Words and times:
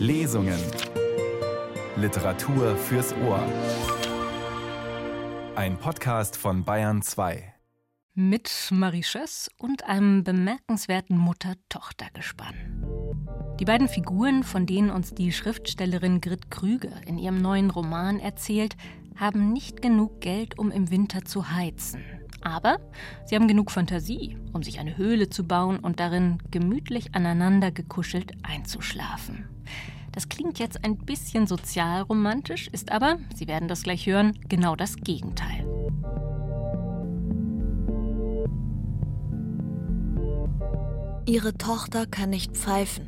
Lesungen. 0.00 0.58
Literatur 1.94 2.74
fürs 2.74 3.14
Ohr. 3.18 3.46
Ein 5.56 5.76
Podcast 5.76 6.38
von 6.38 6.64
Bayern 6.64 7.02
2. 7.02 7.52
Mit 8.14 8.50
Marie 8.70 9.02
Schöss 9.02 9.50
und 9.58 9.84
einem 9.84 10.24
bemerkenswerten 10.24 11.18
Mutter-Tochter-Gespann. 11.18 12.54
Die 13.60 13.66
beiden 13.66 13.88
Figuren, 13.88 14.42
von 14.42 14.64
denen 14.64 14.88
uns 14.88 15.12
die 15.12 15.32
Schriftstellerin 15.32 16.22
Grit 16.22 16.50
Krüger 16.50 17.06
in 17.06 17.18
ihrem 17.18 17.36
neuen 17.42 17.68
Roman 17.68 18.20
erzählt, 18.20 18.78
haben 19.16 19.52
nicht 19.52 19.82
genug 19.82 20.22
Geld, 20.22 20.58
um 20.58 20.70
im 20.70 20.90
Winter 20.90 21.26
zu 21.26 21.52
heizen. 21.52 22.02
Aber 22.42 22.78
sie 23.26 23.34
haben 23.34 23.48
genug 23.48 23.70
Fantasie, 23.70 24.36
um 24.52 24.62
sich 24.62 24.78
eine 24.78 24.96
Höhle 24.96 25.28
zu 25.28 25.44
bauen 25.44 25.78
und 25.78 26.00
darin 26.00 26.38
gemütlich 26.50 27.14
aneinander 27.14 27.70
gekuschelt 27.70 28.32
einzuschlafen. 28.42 29.44
Das 30.12 30.28
klingt 30.28 30.58
jetzt 30.58 30.84
ein 30.84 30.96
bisschen 30.96 31.46
sozialromantisch, 31.46 32.68
ist 32.68 32.90
aber, 32.90 33.18
Sie 33.34 33.46
werden 33.46 33.68
das 33.68 33.82
gleich 33.82 34.06
hören, 34.06 34.38
genau 34.48 34.74
das 34.74 34.96
Gegenteil. 34.96 35.66
Ihre 41.26 41.56
Tochter 41.56 42.06
kann 42.06 42.30
nicht 42.30 42.56
pfeifen. 42.56 43.06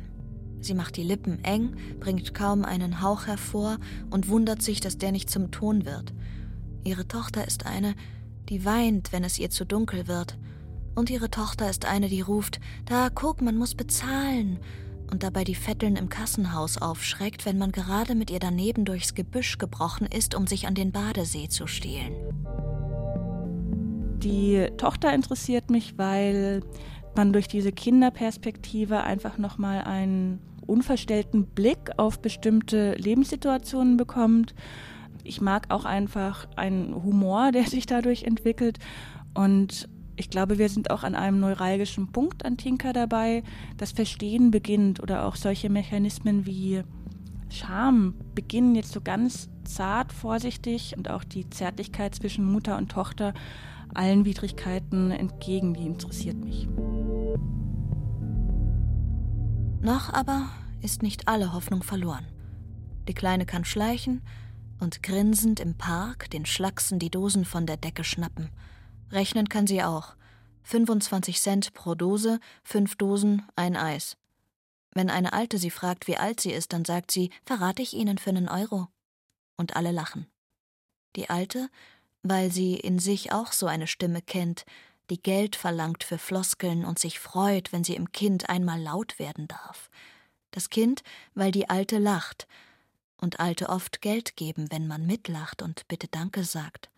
Sie 0.61 0.73
macht 0.73 0.95
die 0.95 1.03
Lippen 1.03 1.43
eng, 1.43 1.75
bringt 1.99 2.33
kaum 2.33 2.63
einen 2.63 3.01
Hauch 3.01 3.27
hervor 3.27 3.79
und 4.11 4.29
wundert 4.29 4.61
sich, 4.61 4.79
dass 4.79 4.97
der 4.97 5.11
nicht 5.11 5.29
zum 5.29 5.51
Ton 5.51 5.83
wird. 5.85 6.13
Ihre 6.85 7.05
Tochter 7.05 7.45
ist 7.45 7.65
eine, 7.65 7.95
die 8.49 8.65
weint, 8.65 9.11
wenn 9.11 9.23
es 9.23 9.39
ihr 9.39 9.49
zu 9.49 9.65
dunkel 9.65 10.07
wird. 10.07 10.37
Und 10.95 11.09
ihre 11.09 11.31
Tochter 11.31 11.69
ist 11.69 11.85
eine, 11.85 12.07
die 12.07 12.21
ruft, 12.21 12.59
da 12.85 13.09
guck, 13.13 13.41
man 13.41 13.57
muss 13.57 13.75
bezahlen. 13.75 14.59
Und 15.11 15.23
dabei 15.23 15.43
die 15.43 15.55
Vetteln 15.55 15.95
im 15.95 16.09
Kassenhaus 16.09 16.77
aufschreckt, 16.77 17.45
wenn 17.45 17.57
man 17.57 17.71
gerade 17.71 18.15
mit 18.15 18.31
ihr 18.31 18.39
daneben 18.39 18.85
durchs 18.85 19.15
Gebüsch 19.15 19.57
gebrochen 19.57 20.07
ist, 20.07 20.35
um 20.35 20.47
sich 20.47 20.67
an 20.67 20.75
den 20.75 20.91
Badesee 20.91 21.49
zu 21.49 21.67
stehlen. 21.67 22.13
Die 24.19 24.67
Tochter 24.77 25.13
interessiert 25.13 25.69
mich, 25.69 25.97
weil 25.97 26.63
man 27.15 27.33
durch 27.33 27.47
diese 27.47 27.71
Kinderperspektive 27.71 29.03
einfach 29.03 29.37
nochmal 29.37 29.81
einen 29.83 30.39
unverstellten 30.65 31.45
Blick 31.45 31.91
auf 31.97 32.19
bestimmte 32.19 32.93
Lebenssituationen 32.93 33.97
bekommt 33.97 34.55
ich 35.23 35.41
mag 35.41 35.67
auch 35.69 35.85
einfach 35.85 36.47
einen 36.55 36.93
Humor, 37.03 37.51
der 37.51 37.65
sich 37.65 37.85
dadurch 37.85 38.23
entwickelt. 38.23 38.79
Und 39.33 39.89
ich 40.15 40.29
glaube, 40.29 40.57
wir 40.57 40.69
sind 40.69 40.91
auch 40.91 41.03
an 41.03 41.15
einem 41.15 41.39
neuralgischen 41.39 42.11
Punkt 42.11 42.45
an 42.45 42.57
Tinker 42.57 42.93
dabei. 42.93 43.43
Das 43.77 43.91
Verstehen 43.91 44.51
beginnt 44.51 45.01
oder 45.01 45.25
auch 45.25 45.35
solche 45.35 45.69
Mechanismen 45.69 46.45
wie 46.45 46.83
Scham 47.49 48.15
beginnen 48.33 48.73
jetzt 48.73 48.91
so 48.91 49.01
ganz 49.01 49.49
zart, 49.63 50.11
vorsichtig 50.11 50.95
und 50.97 51.09
auch 51.09 51.23
die 51.23 51.49
Zärtlichkeit 51.49 52.15
zwischen 52.15 52.51
Mutter 52.51 52.77
und 52.77 52.91
Tochter 52.91 53.33
allen 53.93 54.25
Widrigkeiten 54.25 55.11
entgegen, 55.11 55.75
die 55.75 55.85
interessiert 55.85 56.37
mich. 56.37 56.67
Noch 59.81 60.11
aber 60.11 60.47
ist 60.81 61.03
nicht 61.03 61.27
alle 61.27 61.53
Hoffnung 61.53 61.83
verloren. 61.83 62.25
Die 63.07 63.13
Kleine 63.13 63.45
kann 63.45 63.65
schleichen, 63.65 64.21
und 64.83 65.01
grinsend 65.01 65.61
im 65.61 65.75
Park 65.75 66.29
den 66.29 66.45
Schlachsen 66.45 66.99
die 66.99 67.09
Dosen 67.09 67.45
von 67.45 67.65
der 67.65 67.77
Decke 67.77 68.03
schnappen. 68.03 68.49
Rechnen 69.11 69.47
kann 69.47 69.65
sie 69.65 69.81
auch. 69.81 70.15
25 70.63 71.39
Cent 71.39 71.73
pro 71.73 71.95
Dose, 71.95 72.39
fünf 72.63 72.95
Dosen, 72.97 73.47
ein 73.55 73.75
Eis. 73.75 74.17
Wenn 74.91 75.09
eine 75.09 75.33
Alte 75.33 75.57
sie 75.57 75.71
fragt, 75.71 76.07
wie 76.07 76.17
alt 76.17 76.41
sie 76.41 76.51
ist, 76.51 76.73
dann 76.73 76.85
sagt 76.85 77.11
sie, 77.11 77.31
verrate 77.45 77.81
ich 77.81 77.93
Ihnen 77.93 78.17
für 78.17 78.29
einen 78.29 78.49
Euro. 78.49 78.89
Und 79.57 79.75
alle 79.75 79.91
lachen. 79.91 80.27
Die 81.15 81.29
Alte, 81.29 81.69
weil 82.21 82.51
sie 82.51 82.75
in 82.75 82.99
sich 82.99 83.31
auch 83.31 83.51
so 83.51 83.67
eine 83.67 83.87
Stimme 83.87 84.21
kennt, 84.21 84.65
die 85.09 85.21
Geld 85.21 85.55
verlangt 85.55 86.03
für 86.03 86.17
Floskeln 86.17 86.85
und 86.85 86.99
sich 86.99 87.19
freut, 87.19 87.71
wenn 87.71 87.83
sie 87.83 87.95
im 87.95 88.11
Kind 88.11 88.49
einmal 88.49 88.81
laut 88.81 89.17
werden 89.19 89.47
darf. 89.47 89.89
Das 90.51 90.69
Kind, 90.69 91.03
weil 91.33 91.51
die 91.51 91.69
Alte 91.69 91.97
lacht, 91.97 92.47
und 93.23 93.39
Alte 93.39 93.69
oft 93.69 94.01
Geld 94.01 94.35
geben, 94.35 94.71
wenn 94.71 94.87
man 94.87 95.07
mitlacht 95.07 95.61
und 95.61 95.87
bitte 95.87 96.07
Danke 96.07 96.43
sagt. 96.43 96.91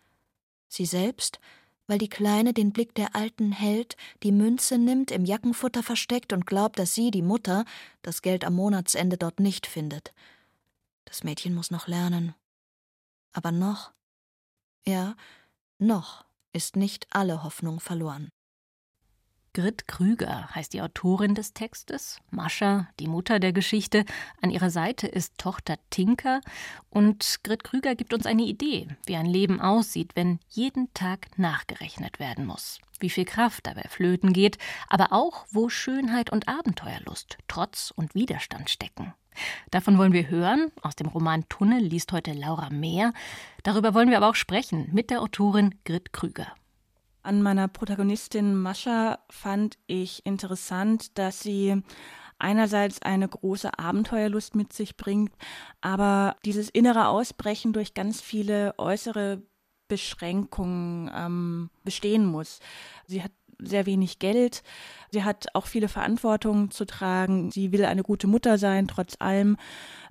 Sie 0.68 0.84
selbst, 0.84 1.40
weil 1.86 1.98
die 1.98 2.08
Kleine 2.08 2.52
den 2.52 2.72
Blick 2.72 2.94
der 2.94 3.14
Alten 3.14 3.52
hält, 3.52 3.96
die 4.22 4.32
Münze 4.32 4.76
nimmt, 4.76 5.10
im 5.10 5.24
Jackenfutter 5.24 5.82
versteckt 5.82 6.32
und 6.32 6.46
glaubt, 6.46 6.78
dass 6.78 6.94
sie, 6.94 7.10
die 7.10 7.22
Mutter, 7.22 7.64
das 8.02 8.22
Geld 8.22 8.44
am 8.44 8.54
Monatsende 8.54 9.16
dort 9.16 9.40
nicht 9.40 9.66
findet. 9.66 10.12
Das 11.04 11.22
Mädchen 11.24 11.54
muss 11.54 11.70
noch 11.70 11.86
lernen. 11.86 12.34
Aber 13.32 13.52
noch, 13.52 13.92
ja, 14.84 15.14
noch 15.78 16.24
ist 16.52 16.76
nicht 16.76 17.06
alle 17.10 17.44
Hoffnung 17.44 17.80
verloren. 17.80 18.30
Grit 19.56 19.88
Krüger 19.88 20.54
heißt 20.54 20.74
die 20.74 20.82
Autorin 20.82 21.34
des 21.34 21.54
Textes, 21.54 22.20
Mascha, 22.30 22.90
die 23.00 23.06
Mutter 23.06 23.40
der 23.40 23.54
Geschichte. 23.54 24.04
An 24.42 24.50
ihrer 24.50 24.68
Seite 24.68 25.06
ist 25.06 25.38
Tochter 25.38 25.76
Tinker. 25.88 26.42
Und 26.90 27.38
Grit 27.42 27.64
Krüger 27.64 27.94
gibt 27.94 28.12
uns 28.12 28.26
eine 28.26 28.42
Idee, 28.42 28.86
wie 29.06 29.16
ein 29.16 29.24
Leben 29.24 29.62
aussieht, 29.62 30.10
wenn 30.14 30.40
jeden 30.50 30.92
Tag 30.92 31.38
nachgerechnet 31.38 32.20
werden 32.20 32.44
muss. 32.44 32.80
Wie 33.00 33.08
viel 33.08 33.24
Kraft 33.24 33.66
dabei 33.66 33.86
flöten 33.88 34.34
geht, 34.34 34.58
aber 34.90 35.14
auch, 35.14 35.46
wo 35.50 35.70
Schönheit 35.70 36.28
und 36.28 36.48
Abenteuerlust, 36.48 37.38
Trotz 37.48 37.94
und 37.96 38.14
Widerstand 38.14 38.68
stecken. 38.68 39.14
Davon 39.70 39.96
wollen 39.96 40.12
wir 40.12 40.28
hören. 40.28 40.70
Aus 40.82 40.96
dem 40.96 41.08
Roman 41.08 41.48
Tunnel 41.48 41.82
liest 41.82 42.12
heute 42.12 42.34
Laura 42.34 42.68
Mehr. 42.68 43.14
Darüber 43.62 43.94
wollen 43.94 44.10
wir 44.10 44.18
aber 44.18 44.28
auch 44.28 44.34
sprechen 44.34 44.90
mit 44.92 45.08
der 45.08 45.22
Autorin 45.22 45.76
Grit 45.86 46.12
Krüger. 46.12 46.52
An 47.26 47.42
meiner 47.42 47.66
Protagonistin 47.66 48.54
Mascha 48.54 49.18
fand 49.30 49.78
ich 49.88 50.24
interessant, 50.24 51.18
dass 51.18 51.40
sie 51.40 51.82
einerseits 52.38 53.02
eine 53.02 53.26
große 53.26 53.76
Abenteuerlust 53.80 54.54
mit 54.54 54.72
sich 54.72 54.96
bringt, 54.96 55.32
aber 55.80 56.36
dieses 56.44 56.70
innere 56.70 57.08
Ausbrechen 57.08 57.72
durch 57.72 57.94
ganz 57.94 58.20
viele 58.20 58.74
äußere 58.78 59.42
Beschränkungen 59.88 61.10
ähm, 61.12 61.70
bestehen 61.82 62.26
muss. 62.26 62.60
Sie 63.08 63.24
hat 63.24 63.32
sehr 63.58 63.86
wenig 63.86 64.20
Geld. 64.20 64.62
Sie 65.10 65.24
hat 65.24 65.48
auch 65.52 65.66
viele 65.66 65.88
Verantwortungen 65.88 66.70
zu 66.70 66.84
tragen. 66.84 67.50
Sie 67.50 67.72
will 67.72 67.86
eine 67.86 68.04
gute 68.04 68.28
Mutter 68.28 68.56
sein, 68.56 68.86
trotz 68.86 69.16
allem. 69.18 69.56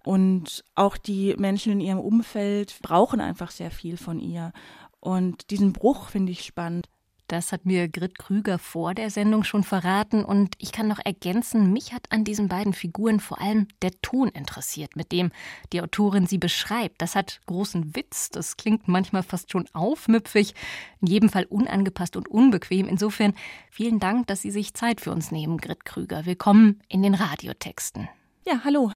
Und 0.03 0.65
auch 0.75 0.97
die 0.97 1.33
Menschen 1.37 1.71
in 1.71 1.79
ihrem 1.79 1.99
Umfeld 1.99 2.77
brauchen 2.81 3.21
einfach 3.21 3.51
sehr 3.51 3.71
viel 3.71 3.95
von 3.95 4.19
ihr. 4.19 4.51
Und 4.99 5.49
diesen 5.49 5.71
Bruch 5.71 6.09
finde 6.09 6.33
ich 6.33 6.43
spannend. 6.43 6.89
Das 7.27 7.51
hat 7.51 7.65
mir 7.65 7.89
Grit 7.89 8.19
Krüger 8.19 8.59
vor 8.59 8.93
der 8.93 9.09
Sendung 9.09 9.43
schon 9.43 9.63
verraten 9.63 10.23
und 10.23 10.53
ich 10.59 10.71
kann 10.71 10.87
noch 10.87 10.99
ergänzen, 11.03 11.73
mich 11.73 11.91
hat 11.91 12.11
an 12.11 12.23
diesen 12.23 12.47
beiden 12.47 12.73
Figuren 12.73 13.19
vor 13.19 13.41
allem 13.41 13.67
der 13.81 13.99
Ton 14.01 14.29
interessiert, 14.29 14.95
mit 14.95 15.11
dem 15.11 15.31
die 15.73 15.81
Autorin 15.81 16.27
sie 16.27 16.37
beschreibt. 16.37 17.01
Das 17.01 17.15
hat 17.15 17.41
großen 17.47 17.95
Witz, 17.95 18.29
das 18.29 18.57
klingt 18.57 18.87
manchmal 18.87 19.23
fast 19.23 19.51
schon 19.51 19.67
aufmüpfig, 19.73 20.53
in 21.01 21.07
jedem 21.07 21.29
Fall 21.29 21.45
unangepasst 21.45 22.15
und 22.15 22.27
unbequem. 22.27 22.87
Insofern 22.87 23.33
vielen 23.71 23.99
Dank, 23.99 24.27
dass 24.27 24.43
Sie 24.43 24.51
sich 24.51 24.75
Zeit 24.75 25.01
für 25.01 25.11
uns 25.11 25.31
nehmen, 25.31 25.57
Grit 25.57 25.83
Krüger. 25.83 26.27
Willkommen 26.27 26.79
in 26.89 27.01
den 27.01 27.15
Radiotexten. 27.15 28.07
Ja, 28.45 28.61
hallo. 28.63 28.91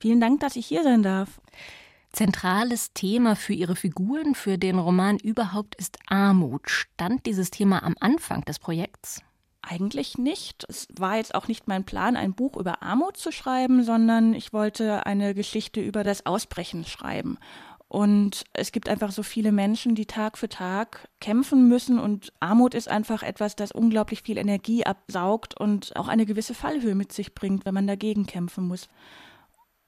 Vielen 0.00 0.20
Dank, 0.20 0.40
dass 0.40 0.56
ich 0.56 0.66
hier 0.66 0.82
sein 0.84 1.02
darf. 1.02 1.38
Zentrales 2.14 2.92
Thema 2.92 3.34
für 3.34 3.54
Ihre 3.54 3.74
Figuren, 3.74 4.36
für 4.36 4.56
den 4.56 4.78
Roman 4.78 5.18
überhaupt 5.18 5.74
ist 5.74 5.98
Armut. 6.06 6.70
Stand 6.70 7.26
dieses 7.26 7.50
Thema 7.50 7.82
am 7.82 7.96
Anfang 7.98 8.44
des 8.44 8.60
Projekts? 8.60 9.20
Eigentlich 9.62 10.16
nicht. 10.16 10.64
Es 10.68 10.86
war 10.96 11.16
jetzt 11.16 11.34
auch 11.34 11.48
nicht 11.48 11.66
mein 11.66 11.82
Plan, 11.82 12.14
ein 12.14 12.32
Buch 12.32 12.56
über 12.56 12.84
Armut 12.84 13.16
zu 13.16 13.32
schreiben, 13.32 13.82
sondern 13.82 14.32
ich 14.32 14.52
wollte 14.52 15.06
eine 15.06 15.34
Geschichte 15.34 15.80
über 15.80 16.04
das 16.04 16.24
Ausbrechen 16.24 16.84
schreiben. 16.84 17.36
Und 17.88 18.44
es 18.52 18.70
gibt 18.70 18.88
einfach 18.88 19.10
so 19.10 19.24
viele 19.24 19.50
Menschen, 19.50 19.96
die 19.96 20.06
Tag 20.06 20.38
für 20.38 20.48
Tag 20.48 21.08
kämpfen 21.20 21.66
müssen. 21.66 21.98
Und 21.98 22.32
Armut 22.38 22.74
ist 22.74 22.88
einfach 22.88 23.24
etwas, 23.24 23.56
das 23.56 23.72
unglaublich 23.72 24.22
viel 24.22 24.38
Energie 24.38 24.86
absaugt 24.86 25.58
und 25.58 25.96
auch 25.96 26.06
eine 26.06 26.26
gewisse 26.26 26.54
Fallhöhe 26.54 26.94
mit 26.94 27.12
sich 27.12 27.34
bringt, 27.34 27.64
wenn 27.64 27.74
man 27.74 27.88
dagegen 27.88 28.26
kämpfen 28.26 28.68
muss 28.68 28.88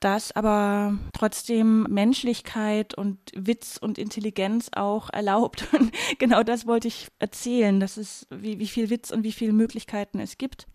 das 0.06 0.30
aber 0.30 0.96
trotzdem 1.12 1.82
Menschlichkeit 1.90 2.94
und 2.94 3.18
Witz 3.34 3.76
und 3.76 3.98
Intelligenz 3.98 4.70
auch 4.72 5.10
erlaubt. 5.10 5.66
Und 5.72 5.90
genau 6.18 6.44
das 6.44 6.66
wollte 6.66 6.86
ich 6.86 7.08
erzählen, 7.18 7.80
dass 7.80 7.96
es, 7.96 8.26
wie, 8.30 8.60
wie 8.60 8.68
viel 8.68 8.88
Witz 8.88 9.10
und 9.10 9.24
wie 9.24 9.32
viele 9.32 9.52
Möglichkeiten 9.52 10.20
es 10.20 10.38
gibt. 10.38 10.68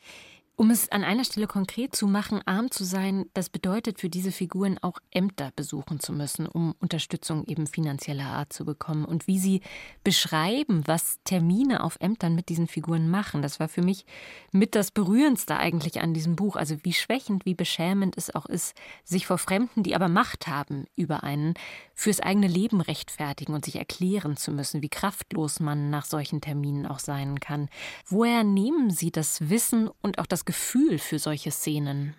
Um 0.62 0.70
es 0.70 0.92
an 0.92 1.04
einer 1.04 1.24
Stelle 1.24 1.48
konkret 1.48 1.96
zu 1.96 2.06
machen, 2.06 2.40
arm 2.46 2.70
zu 2.70 2.84
sein, 2.84 3.26
das 3.34 3.50
bedeutet 3.50 4.00
für 4.00 4.10
diese 4.10 4.32
Figuren 4.32 4.78
auch 4.84 5.00
Ämter 5.10 5.52
besuchen 5.56 6.00
zu 6.00 6.14
müssen, 6.14 6.46
um 6.46 6.76
Unterstützung 6.80 7.46
eben 7.48 7.66
finanzieller 7.66 8.26
Art 8.28 8.54
zu 8.54 8.64
bekommen. 8.64 9.04
Und 9.04 9.26
wie 9.26 9.40
sie 9.40 9.62
beschreiben, 10.04 10.84
was 10.86 11.18
Termine 11.24 11.84
auf 11.84 11.98
Ämtern 12.00 12.36
mit 12.36 12.50
diesen 12.50 12.68
Figuren 12.68 13.10
machen, 13.10 13.42
das 13.42 13.60
war 13.60 13.70
für 13.70 13.82
mich 13.82 14.06
mit 14.52 14.76
das 14.76 14.92
Berührendste 14.92 15.58
eigentlich 15.58 16.00
an 16.00 16.14
diesem 16.14 16.36
Buch. 16.36 16.56
Also 16.56 16.76
wie 16.84 16.94
schwächend, 16.94 17.44
wie 17.48 17.56
beschämend 17.56 18.16
es 18.16 18.36
auch 18.36 18.46
ist, 18.46 18.76
sich 19.04 19.26
vor 19.26 19.40
Fremden, 19.40 19.82
die 19.82 19.96
aber 19.96 20.10
Macht 20.10 20.46
haben 20.46 20.86
über 20.96 21.24
einen, 21.24 21.56
fürs 21.96 22.20
eigene 22.20 22.48
Leben 22.48 22.82
rechtfertigen 22.82 23.56
und 23.56 23.66
sich 23.66 23.78
erklären 23.78 24.38
zu 24.38 24.52
müssen, 24.52 24.84
wie 24.84 24.90
kraftlos 24.90 25.60
man 25.60 25.90
nach 25.90 26.06
solchen 26.06 26.40
Terminen 26.40 26.86
auch 26.86 27.00
sein 27.00 27.40
kann. 27.40 27.68
Woher 28.06 28.44
nehmen 28.44 28.92
Sie 28.92 29.12
das 29.12 29.50
Wissen 29.50 29.90
und 30.04 30.20
auch 30.20 30.28
das 30.28 30.46
Gefühl 30.46 30.51
für 31.00 31.20
solche 31.20 31.52
Szenen? 31.52 32.16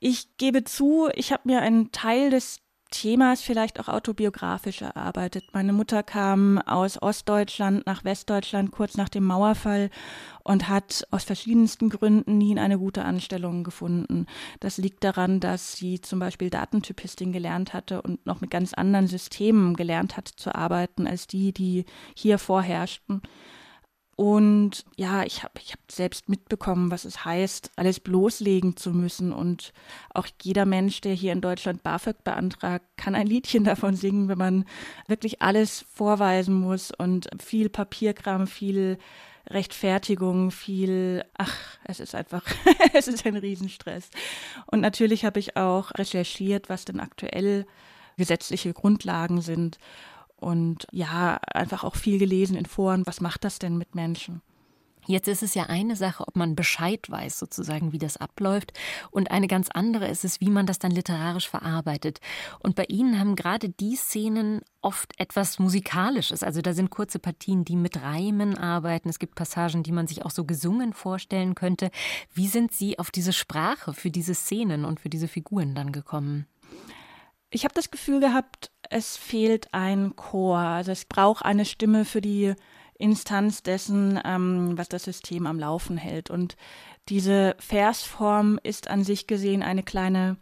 Ich 0.00 0.36
gebe 0.36 0.64
zu, 0.64 1.08
ich 1.14 1.32
habe 1.32 1.42
mir 1.46 1.60
einen 1.60 1.90
Teil 1.92 2.30
des 2.30 2.60
Themas 2.94 3.40
vielleicht 3.42 3.80
auch 3.80 3.88
autobiografisch 3.88 4.80
erarbeitet. 4.82 5.46
Meine 5.52 5.72
Mutter 5.72 6.04
kam 6.04 6.58
aus 6.58 7.02
Ostdeutschland 7.02 7.84
nach 7.86 8.04
Westdeutschland 8.04 8.70
kurz 8.70 8.96
nach 8.96 9.08
dem 9.08 9.24
Mauerfall 9.24 9.90
und 10.44 10.68
hat 10.68 11.04
aus 11.10 11.24
verschiedensten 11.24 11.90
Gründen 11.90 12.38
nie 12.38 12.52
in 12.52 12.58
eine 12.60 12.78
gute 12.78 13.04
Anstellung 13.04 13.64
gefunden. 13.64 14.26
Das 14.60 14.78
liegt 14.78 15.02
daran, 15.02 15.40
dass 15.40 15.72
sie 15.72 16.02
zum 16.02 16.20
Beispiel 16.20 16.50
Datentypistin 16.50 17.32
gelernt 17.32 17.72
hatte 17.72 18.00
und 18.00 18.24
noch 18.26 18.40
mit 18.40 18.52
ganz 18.52 18.74
anderen 18.74 19.08
Systemen 19.08 19.74
gelernt 19.74 20.16
hat 20.16 20.28
zu 20.28 20.54
arbeiten 20.54 21.08
als 21.08 21.26
die, 21.26 21.52
die 21.52 21.86
hier 22.14 22.38
vorherrschten. 22.38 23.22
Und 24.16 24.84
ja, 24.96 25.24
ich 25.24 25.42
habe 25.42 25.54
ich 25.60 25.72
hab 25.72 25.80
selbst 25.90 26.28
mitbekommen, 26.28 26.90
was 26.90 27.04
es 27.04 27.24
heißt, 27.24 27.72
alles 27.76 27.98
bloßlegen 27.98 28.76
zu 28.76 28.90
müssen. 28.90 29.32
Und 29.32 29.72
auch 30.12 30.26
jeder 30.42 30.66
Mensch, 30.66 31.00
der 31.00 31.14
hier 31.14 31.32
in 31.32 31.40
Deutschland 31.40 31.82
BAföG 31.82 32.22
beantragt, 32.22 32.84
kann 32.96 33.14
ein 33.14 33.26
Liedchen 33.26 33.64
davon 33.64 33.96
singen, 33.96 34.28
wenn 34.28 34.38
man 34.38 34.64
wirklich 35.08 35.42
alles 35.42 35.84
vorweisen 35.92 36.54
muss 36.54 36.92
und 36.92 37.28
viel 37.42 37.68
Papierkram, 37.68 38.46
viel 38.46 38.98
Rechtfertigung, 39.50 40.50
viel, 40.50 41.24
ach, 41.36 41.54
es 41.84 42.00
ist 42.00 42.14
einfach, 42.14 42.44
es 42.94 43.08
ist 43.08 43.26
ein 43.26 43.36
Riesenstress. 43.36 44.10
Und 44.66 44.80
natürlich 44.80 45.24
habe 45.24 45.40
ich 45.40 45.56
auch 45.56 45.90
recherchiert, 45.94 46.68
was 46.68 46.84
denn 46.84 47.00
aktuell 47.00 47.66
gesetzliche 48.16 48.72
Grundlagen 48.72 49.40
sind 49.40 49.78
und 50.44 50.86
ja, 50.92 51.38
einfach 51.52 51.84
auch 51.84 51.96
viel 51.96 52.18
gelesen 52.18 52.54
in 52.56 52.66
Foren, 52.66 53.06
was 53.06 53.22
macht 53.22 53.44
das 53.44 53.58
denn 53.58 53.78
mit 53.78 53.94
Menschen? 53.94 54.42
Jetzt 55.06 55.28
ist 55.28 55.42
es 55.42 55.54
ja 55.54 55.64
eine 55.64 55.96
Sache, 55.96 56.26
ob 56.26 56.36
man 56.36 56.54
Bescheid 56.54 57.10
weiß, 57.10 57.38
sozusagen, 57.38 57.92
wie 57.92 57.98
das 57.98 58.16
abläuft. 58.16 58.72
Und 59.10 59.30
eine 59.30 59.48
ganz 59.48 59.68
andere 59.68 60.08
ist 60.08 60.24
es, 60.24 60.40
wie 60.40 60.48
man 60.48 60.66
das 60.66 60.78
dann 60.78 60.92
literarisch 60.92 61.48
verarbeitet. 61.48 62.20
Und 62.60 62.74
bei 62.74 62.84
Ihnen 62.88 63.18
haben 63.18 63.36
gerade 63.36 63.68
die 63.68 63.96
Szenen 63.96 64.62
oft 64.80 65.12
etwas 65.18 65.58
Musikalisches. 65.58 66.42
Also 66.42 66.62
da 66.62 66.72
sind 66.72 66.90
kurze 66.90 67.18
Partien, 67.18 67.64
die 67.64 67.76
mit 67.76 68.00
Reimen 68.00 68.56
arbeiten. 68.56 69.10
Es 69.10 69.18
gibt 69.18 69.34
Passagen, 69.34 69.82
die 69.82 69.92
man 69.92 70.06
sich 70.06 70.24
auch 70.24 70.30
so 70.30 70.44
gesungen 70.44 70.94
vorstellen 70.94 71.54
könnte. 71.54 71.90
Wie 72.32 72.48
sind 72.48 72.72
Sie 72.72 72.98
auf 72.98 73.10
diese 73.10 73.32
Sprache 73.32 73.92
für 73.92 74.10
diese 74.10 74.34
Szenen 74.34 74.84
und 74.86 75.00
für 75.00 75.10
diese 75.10 75.28
Figuren 75.28 75.74
dann 75.74 75.92
gekommen? 75.92 76.46
Ich 77.50 77.64
habe 77.64 77.74
das 77.74 77.90
Gefühl 77.90 78.20
gehabt, 78.20 78.70
es 78.90 79.16
fehlt 79.16 79.68
ein 79.72 80.16
Chor. 80.16 80.58
Also 80.58 80.92
es 80.92 81.04
braucht 81.04 81.44
eine 81.44 81.64
Stimme 81.64 82.04
für 82.04 82.20
die 82.20 82.54
Instanz 82.98 83.62
dessen, 83.62 84.20
ähm, 84.24 84.76
was 84.76 84.88
das 84.88 85.04
System 85.04 85.46
am 85.46 85.58
Laufen 85.58 85.96
hält. 85.96 86.30
Und 86.30 86.56
diese 87.08 87.56
Versform 87.58 88.58
ist 88.62 88.88
an 88.88 89.04
sich 89.04 89.26
gesehen 89.26 89.62
eine 89.62 89.82
kleine 89.82 90.36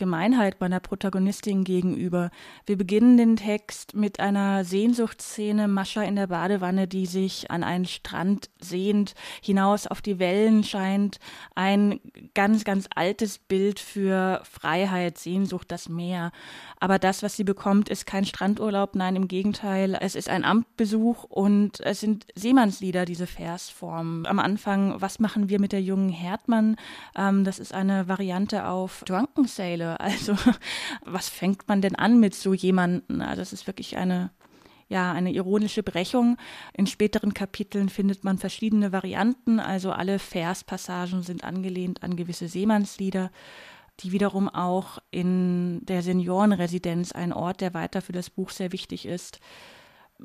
Gemeinheit 0.00 0.60
meiner 0.60 0.80
Protagonistin 0.80 1.62
gegenüber. 1.62 2.30
Wir 2.64 2.78
beginnen 2.78 3.18
den 3.18 3.36
Text 3.36 3.94
mit 3.94 4.18
einer 4.18 4.64
Sehnsuchtsszene, 4.64 5.68
Mascha 5.68 6.02
in 6.02 6.16
der 6.16 6.28
Badewanne, 6.28 6.88
die 6.88 7.04
sich 7.04 7.50
an 7.50 7.62
einen 7.62 7.84
Strand 7.84 8.48
sehnt, 8.58 9.14
hinaus 9.42 9.86
auf 9.86 10.00
die 10.00 10.18
Wellen 10.18 10.64
scheint. 10.64 11.18
Ein 11.54 12.00
ganz, 12.34 12.64
ganz 12.64 12.88
altes 12.94 13.38
Bild 13.38 13.78
für 13.78 14.40
Freiheit, 14.50 15.18
Sehnsucht, 15.18 15.70
das 15.70 15.90
Meer. 15.90 16.32
Aber 16.78 16.98
das, 16.98 17.22
was 17.22 17.36
sie 17.36 17.44
bekommt, 17.44 17.90
ist 17.90 18.06
kein 18.06 18.24
Strandurlaub, 18.24 18.94
nein, 18.94 19.16
im 19.16 19.28
Gegenteil. 19.28 19.98
Es 20.00 20.14
ist 20.14 20.30
ein 20.30 20.46
Amtbesuch 20.46 21.24
und 21.24 21.78
es 21.80 22.00
sind 22.00 22.26
Seemannslieder, 22.34 23.04
diese 23.04 23.26
Versform. 23.26 24.24
Am 24.24 24.38
Anfang, 24.38 24.98
was 24.98 25.18
machen 25.18 25.50
wir 25.50 25.60
mit 25.60 25.72
der 25.72 25.82
jungen 25.82 26.08
Herdmann? 26.08 26.76
Ähm, 27.14 27.44
das 27.44 27.58
ist 27.58 27.74
eine 27.74 28.08
Variante 28.08 28.66
auf 28.66 29.04
Drunken 29.04 29.46
Sailor 29.46 29.89
also 29.98 30.36
was 31.04 31.28
fängt 31.28 31.68
man 31.68 31.80
denn 31.80 31.96
an 31.96 32.20
mit 32.20 32.34
so 32.34 32.54
jemanden? 32.54 33.22
Also 33.22 33.40
das 33.40 33.52
ist 33.52 33.66
wirklich 33.66 33.96
eine 33.96 34.30
ja, 34.90 35.12
eine 35.12 35.30
ironische 35.30 35.84
Brechung. 35.84 36.36
In 36.74 36.88
späteren 36.88 37.32
Kapiteln 37.32 37.88
findet 37.88 38.24
man 38.24 38.38
verschiedene 38.38 38.90
Varianten, 38.90 39.60
also 39.60 39.92
alle 39.92 40.18
Verspassagen 40.18 41.22
sind 41.22 41.44
angelehnt 41.44 42.02
an 42.02 42.16
gewisse 42.16 42.48
Seemannslieder, 42.48 43.30
die 44.00 44.10
wiederum 44.10 44.48
auch 44.48 44.98
in 45.12 45.86
der 45.86 46.02
Seniorenresidenz, 46.02 47.12
ein 47.12 47.32
Ort, 47.32 47.60
der 47.60 47.72
weiter 47.72 48.02
für 48.02 48.12
das 48.12 48.30
Buch 48.30 48.50
sehr 48.50 48.72
wichtig 48.72 49.06
ist, 49.06 49.38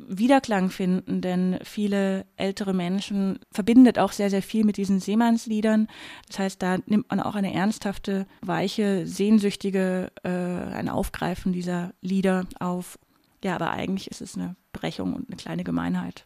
Wiederklang 0.07 0.69
finden, 0.69 1.21
denn 1.21 1.59
viele 1.63 2.25
ältere 2.35 2.73
Menschen 2.73 3.39
verbindet 3.51 3.97
auch 3.97 4.11
sehr, 4.11 4.29
sehr 4.29 4.41
viel 4.41 4.65
mit 4.65 4.77
diesen 4.77 4.99
Seemannsliedern. 4.99 5.87
Das 6.27 6.39
heißt, 6.39 6.61
da 6.61 6.77
nimmt 6.85 7.09
man 7.09 7.19
auch 7.19 7.35
eine 7.35 7.53
ernsthafte, 7.53 8.27
weiche, 8.41 9.07
sehnsüchtige, 9.07 10.11
äh, 10.23 10.29
ein 10.29 10.89
Aufgreifen 10.89 11.53
dieser 11.53 11.93
Lieder 12.01 12.45
auf. 12.59 12.99
Ja, 13.43 13.55
aber 13.55 13.71
eigentlich 13.71 14.09
ist 14.09 14.21
es 14.21 14.35
eine 14.35 14.55
Brechung 14.73 15.13
und 15.13 15.29
eine 15.29 15.37
kleine 15.37 15.63
Gemeinheit. 15.63 16.25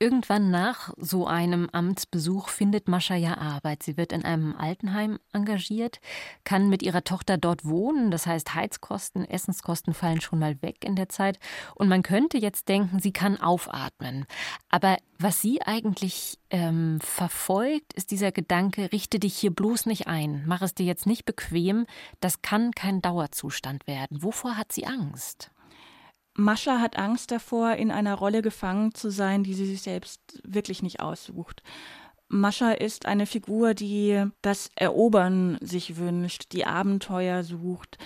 Irgendwann 0.00 0.50
nach 0.50 0.92
so 0.96 1.26
einem 1.26 1.70
Amtsbesuch 1.70 2.48
findet 2.48 2.88
Mascha 2.88 3.14
ja 3.14 3.38
Arbeit. 3.38 3.84
Sie 3.84 3.96
wird 3.96 4.12
in 4.12 4.24
einem 4.24 4.56
Altenheim 4.56 5.18
engagiert, 5.32 6.00
kann 6.42 6.68
mit 6.68 6.82
ihrer 6.82 7.04
Tochter 7.04 7.38
dort 7.38 7.64
wohnen. 7.64 8.10
Das 8.10 8.26
heißt, 8.26 8.54
Heizkosten, 8.54 9.24
Essenskosten 9.24 9.94
fallen 9.94 10.20
schon 10.20 10.40
mal 10.40 10.60
weg 10.62 10.84
in 10.84 10.96
der 10.96 11.08
Zeit. 11.08 11.38
Und 11.76 11.88
man 11.88 12.02
könnte 12.02 12.38
jetzt 12.38 12.68
denken, 12.68 12.98
sie 12.98 13.12
kann 13.12 13.40
aufatmen. 13.40 14.26
Aber 14.68 14.98
was 15.18 15.40
sie 15.40 15.62
eigentlich 15.62 16.38
ähm, 16.50 16.98
verfolgt, 17.00 17.92
ist 17.94 18.10
dieser 18.10 18.32
Gedanke, 18.32 18.90
richte 18.92 19.20
dich 19.20 19.36
hier 19.36 19.54
bloß 19.54 19.86
nicht 19.86 20.08
ein, 20.08 20.42
mach 20.46 20.60
es 20.60 20.74
dir 20.74 20.84
jetzt 20.84 21.06
nicht 21.06 21.24
bequem, 21.24 21.86
das 22.20 22.42
kann 22.42 22.72
kein 22.72 23.00
Dauerzustand 23.00 23.86
werden. 23.86 24.22
Wovor 24.22 24.56
hat 24.56 24.72
sie 24.72 24.86
Angst? 24.86 25.50
Mascha 26.36 26.80
hat 26.80 26.98
Angst 26.98 27.30
davor, 27.30 27.74
in 27.74 27.90
einer 27.90 28.14
Rolle 28.14 28.42
gefangen 28.42 28.94
zu 28.94 29.10
sein, 29.10 29.44
die 29.44 29.54
sie 29.54 29.66
sich 29.66 29.82
selbst 29.82 30.40
wirklich 30.44 30.82
nicht 30.82 31.00
aussucht. 31.00 31.62
Mascha 32.28 32.72
ist 32.72 33.06
eine 33.06 33.26
Figur, 33.26 33.74
die 33.74 34.24
das 34.42 34.70
Erobern 34.74 35.58
sich 35.60 35.96
wünscht, 35.96 36.52
die 36.52 36.66
Abenteuer 36.66 37.44
sucht. 37.44 37.98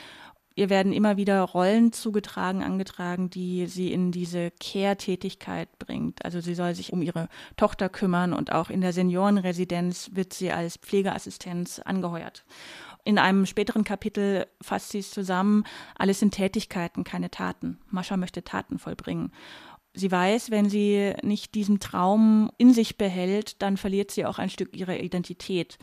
Ihr 0.58 0.70
werden 0.70 0.92
immer 0.92 1.16
wieder 1.16 1.40
Rollen 1.42 1.92
zugetragen, 1.92 2.64
angetragen, 2.64 3.30
die 3.30 3.66
sie 3.66 3.92
in 3.92 4.11
diese 4.11 4.50
Care-Tätigkeit 4.61 5.68
bringt. 5.78 6.25
Also 6.25 6.40
sie 6.40 6.56
soll 6.56 6.75
sich 6.75 6.92
um 6.92 7.00
ihre 7.00 7.28
Tochter 7.56 7.88
kümmern 7.88 8.32
und 8.32 8.50
auch 8.50 8.68
in 8.68 8.80
der 8.80 8.92
Seniorenresidenz 8.92 10.11
wird 10.14 10.32
sie 10.32 10.50
als 10.50 10.76
Pflegeassistenz 10.76 11.78
angeheuert. 11.78 12.44
In 13.05 13.19
einem 13.19 13.47
späteren 13.47 13.85
Kapitel 13.85 14.47
fasst 14.61 14.90
sie 14.90 14.99
es 14.99 15.11
zusammen, 15.11 15.64
alles 15.97 16.21
sind 16.21 16.35
Tätigkeiten, 16.35 17.05
keine 17.05 17.31
Taten. 17.31 17.78
Mascha 17.90 18.17
möchte 18.17 18.45
Taten 18.45 18.78
vollbringen. 18.78 19.33
Sie 19.95 20.12
weiß, 20.12 20.50
wenn 20.50 20.69
sie 20.69 21.14
nicht 21.23 21.55
diesen 21.55 21.81
Traum 21.81 22.50
in 22.57 22.73
sich 22.73 22.99
behält, 22.99 23.62
dann 23.62 23.76
verliert 23.76 24.11
sie 24.11 24.26
auch 24.26 24.38
ein 24.38 24.50
Stück 24.50 24.76
ihrer 24.76 25.00
Identität. 25.00 25.78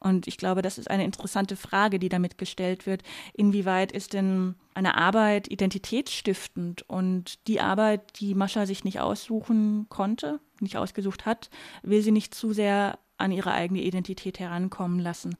Und 0.00 0.26
ich 0.26 0.38
glaube, 0.38 0.62
das 0.62 0.78
ist 0.78 0.90
eine 0.90 1.04
interessante 1.04 1.56
Frage, 1.56 1.98
die 1.98 2.08
damit 2.08 2.38
gestellt 2.38 2.86
wird. 2.86 3.02
Inwieweit 3.34 3.92
ist 3.92 4.14
denn 4.14 4.54
eine 4.74 4.96
Arbeit 4.96 5.48
identitätsstiftend? 5.48 6.82
Und 6.88 7.46
die 7.46 7.60
Arbeit, 7.60 8.18
die 8.18 8.34
Mascha 8.34 8.64
sich 8.64 8.82
nicht 8.82 8.98
aussuchen 8.98 9.86
konnte, 9.90 10.40
nicht 10.58 10.78
ausgesucht 10.78 11.26
hat, 11.26 11.50
will 11.82 12.02
sie 12.02 12.12
nicht 12.12 12.34
zu 12.34 12.52
sehr 12.52 12.98
an 13.18 13.30
ihre 13.30 13.52
eigene 13.52 13.82
Identität 13.82 14.40
herankommen 14.40 14.98
lassen. 14.98 15.36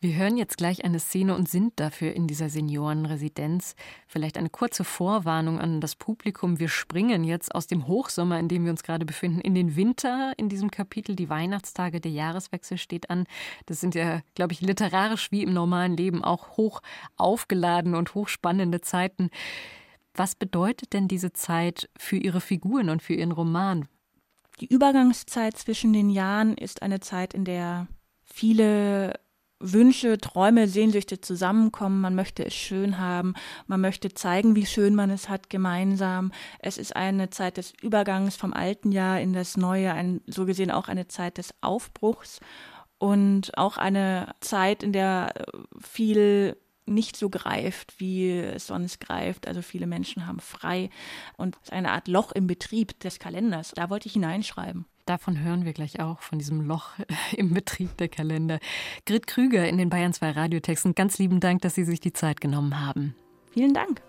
Wir 0.00 0.16
hören 0.16 0.36
jetzt 0.36 0.56
gleich 0.56 0.84
eine 0.84 0.98
Szene 0.98 1.34
und 1.34 1.48
sind 1.48 1.78
dafür 1.80 2.12
in 2.12 2.26
dieser 2.26 2.48
Seniorenresidenz. 2.48 3.74
Vielleicht 4.06 4.36
eine 4.36 4.50
kurze 4.50 4.84
Vorwarnung 4.84 5.60
an 5.60 5.80
das 5.80 5.96
Publikum. 5.96 6.58
Wir 6.58 6.68
springen 6.68 7.24
jetzt 7.24 7.54
aus 7.54 7.66
dem 7.66 7.86
Hochsommer, 7.86 8.38
in 8.38 8.48
dem 8.48 8.64
wir 8.64 8.70
uns 8.70 8.82
gerade 8.82 9.06
befinden, 9.06 9.40
in 9.40 9.54
den 9.54 9.76
Winter 9.76 10.32
in 10.36 10.48
diesem 10.48 10.70
Kapitel. 10.70 11.16
Die 11.16 11.30
Weihnachtstage, 11.30 12.00
der 12.00 12.12
Jahreswechsel 12.12 12.78
steht 12.78 13.10
an. 13.10 13.24
Das 13.66 13.80
sind 13.80 13.94
ja, 13.94 14.20
glaube 14.34 14.52
ich, 14.52 14.60
literarisch 14.60 15.30
wie 15.32 15.42
im 15.42 15.52
normalen 15.52 15.96
Leben 15.96 16.24
auch 16.24 16.56
hoch 16.56 16.82
aufgeladen 17.16 17.94
und 17.94 18.14
hochspannende 18.14 18.80
Zeiten. 18.80 19.30
Was 20.14 20.34
bedeutet 20.34 20.92
denn 20.92 21.08
diese 21.08 21.32
Zeit 21.32 21.88
für 21.96 22.16
Ihre 22.16 22.40
Figuren 22.40 22.90
und 22.90 23.02
für 23.02 23.14
Ihren 23.14 23.32
Roman? 23.32 23.88
Die 24.60 24.66
Übergangszeit 24.66 25.56
zwischen 25.56 25.92
den 25.92 26.10
Jahren 26.10 26.54
ist 26.56 26.82
eine 26.82 27.00
Zeit, 27.00 27.34
in 27.34 27.44
der 27.44 27.88
viele 28.22 29.18
Wünsche, 29.62 30.18
Träume, 30.18 30.68
Sehnsüchte 30.68 31.20
zusammenkommen. 31.20 32.00
Man 32.00 32.14
möchte 32.14 32.44
es 32.44 32.54
schön 32.54 32.98
haben. 32.98 33.34
Man 33.66 33.80
möchte 33.80 34.12
zeigen, 34.12 34.56
wie 34.56 34.66
schön 34.66 34.94
man 34.94 35.10
es 35.10 35.28
hat 35.28 35.48
gemeinsam. 35.50 36.32
Es 36.58 36.78
ist 36.78 36.96
eine 36.96 37.30
Zeit 37.30 37.56
des 37.56 37.72
Übergangs 37.80 38.36
vom 38.36 38.52
alten 38.52 38.92
Jahr 38.92 39.20
in 39.20 39.32
das 39.32 39.56
neue, 39.56 39.92
ein, 39.92 40.20
so 40.26 40.44
gesehen 40.46 40.70
auch 40.70 40.88
eine 40.88 41.08
Zeit 41.08 41.38
des 41.38 41.54
Aufbruchs 41.60 42.40
und 42.98 43.56
auch 43.56 43.78
eine 43.78 44.34
Zeit, 44.40 44.82
in 44.82 44.92
der 44.92 45.32
viel 45.80 46.56
nicht 46.86 47.16
so 47.16 47.30
greift, 47.30 47.98
wie 48.00 48.38
es 48.38 48.66
sonst 48.66 49.00
greift. 49.00 49.46
Also 49.46 49.62
viele 49.62 49.86
Menschen 49.86 50.26
haben 50.26 50.40
frei 50.40 50.90
und 51.36 51.56
es 51.56 51.68
ist 51.68 51.72
eine 51.72 51.92
Art 51.92 52.08
Loch 52.08 52.32
im 52.32 52.46
Betrieb 52.46 52.98
des 53.00 53.18
Kalenders. 53.18 53.72
Da 53.74 53.90
wollte 53.90 54.06
ich 54.06 54.14
hineinschreiben. 54.14 54.86
Davon 55.04 55.40
hören 55.40 55.64
wir 55.64 55.72
gleich 55.72 55.98
auch, 55.98 56.20
von 56.20 56.38
diesem 56.38 56.60
Loch 56.60 56.90
im 57.36 57.52
Betrieb 57.52 57.96
der 57.96 58.08
Kalender. 58.08 58.60
Grit 59.04 59.26
Krüger 59.26 59.68
in 59.68 59.76
den 59.76 59.90
Bayern 59.90 60.12
2 60.12 60.30
Radiotexten. 60.30 60.94
Ganz 60.94 61.18
lieben 61.18 61.40
Dank, 61.40 61.62
dass 61.62 61.74
Sie 61.74 61.84
sich 61.84 61.98
die 61.98 62.12
Zeit 62.12 62.40
genommen 62.40 62.80
haben. 62.80 63.16
Vielen 63.50 63.74
Dank. 63.74 64.00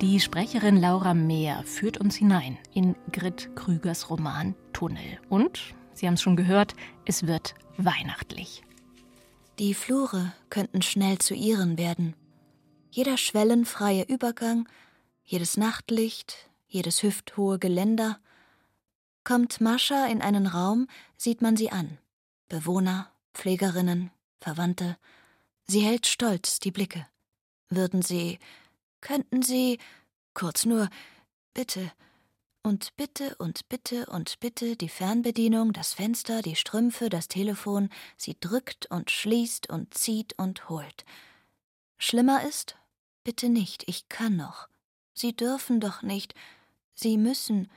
Die 0.00 0.20
Sprecherin 0.20 0.76
Laura 0.76 1.14
Mehr 1.14 1.62
führt 1.64 1.98
uns 1.98 2.14
hinein 2.14 2.58
in 2.72 2.94
Grit 3.10 3.50
Krügers 3.56 4.10
Roman 4.10 4.54
Tunnel. 4.72 5.18
Und, 5.28 5.74
Sie 5.94 6.06
haben 6.06 6.14
es 6.14 6.22
schon 6.22 6.36
gehört, 6.36 6.74
es 7.06 7.26
wird 7.26 7.54
weihnachtlich. 7.78 8.62
Die 9.58 9.74
Flure 9.74 10.32
könnten 10.50 10.82
schnell 10.82 11.18
zu 11.18 11.34
ihren 11.34 11.78
werden 11.78 12.14
jeder 12.96 13.18
schwellenfreie 13.18 14.04
Übergang, 14.04 14.66
jedes 15.22 15.58
Nachtlicht, 15.58 16.48
jedes 16.66 17.02
hüfthohe 17.02 17.58
Geländer. 17.58 18.18
Kommt 19.22 19.60
Mascha 19.60 20.06
in 20.06 20.22
einen 20.22 20.46
Raum, 20.46 20.88
sieht 21.18 21.42
man 21.42 21.58
sie 21.58 21.70
an. 21.70 21.98
Bewohner, 22.48 23.12
Pflegerinnen, 23.34 24.10
Verwandte. 24.40 24.96
Sie 25.66 25.80
hält 25.80 26.06
stolz 26.06 26.58
die 26.58 26.70
Blicke. 26.70 27.06
Würden 27.68 28.00
sie, 28.00 28.38
könnten 29.02 29.42
sie, 29.42 29.78
kurz 30.32 30.64
nur, 30.64 30.88
bitte, 31.52 31.92
und 32.62 32.96
bitte 32.96 33.34
und 33.36 33.68
bitte 33.68 34.06
und 34.06 34.40
bitte 34.40 34.74
die 34.74 34.88
Fernbedienung, 34.88 35.74
das 35.74 35.92
Fenster, 35.92 36.40
die 36.40 36.56
Strümpfe, 36.56 37.10
das 37.10 37.28
Telefon, 37.28 37.90
sie 38.16 38.38
drückt 38.40 38.86
und 38.86 39.10
schließt 39.10 39.68
und 39.68 39.92
zieht 39.92 40.32
und 40.38 40.70
holt. 40.70 41.04
Schlimmer 41.98 42.42
ist, 42.42 42.76
Bitte 43.26 43.48
nicht, 43.48 43.82
ich 43.88 44.08
kann 44.08 44.36
noch. 44.36 44.68
Sie 45.12 45.34
dürfen 45.34 45.80
doch 45.80 46.00
nicht. 46.02 46.32
Sie 46.94 47.18
müssen. 47.18 47.68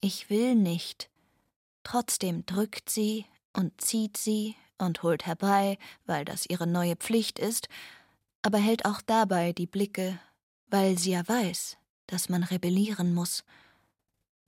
Ich 0.00 0.28
will 0.28 0.56
nicht. 0.56 1.08
Trotzdem 1.84 2.44
drückt 2.46 2.90
sie 2.90 3.24
und 3.52 3.80
zieht 3.80 4.16
sie 4.16 4.56
und 4.76 5.04
holt 5.04 5.24
herbei, 5.24 5.78
weil 6.06 6.24
das 6.24 6.46
ihre 6.46 6.66
neue 6.66 6.96
Pflicht 6.96 7.38
ist, 7.38 7.68
aber 8.42 8.58
hält 8.58 8.86
auch 8.86 9.00
dabei 9.00 9.52
die 9.52 9.68
Blicke, 9.68 10.18
weil 10.66 10.98
sie 10.98 11.12
ja 11.12 11.28
weiß, 11.28 11.76
dass 12.08 12.28
man 12.28 12.42
rebellieren 12.42 13.14
muss. 13.14 13.44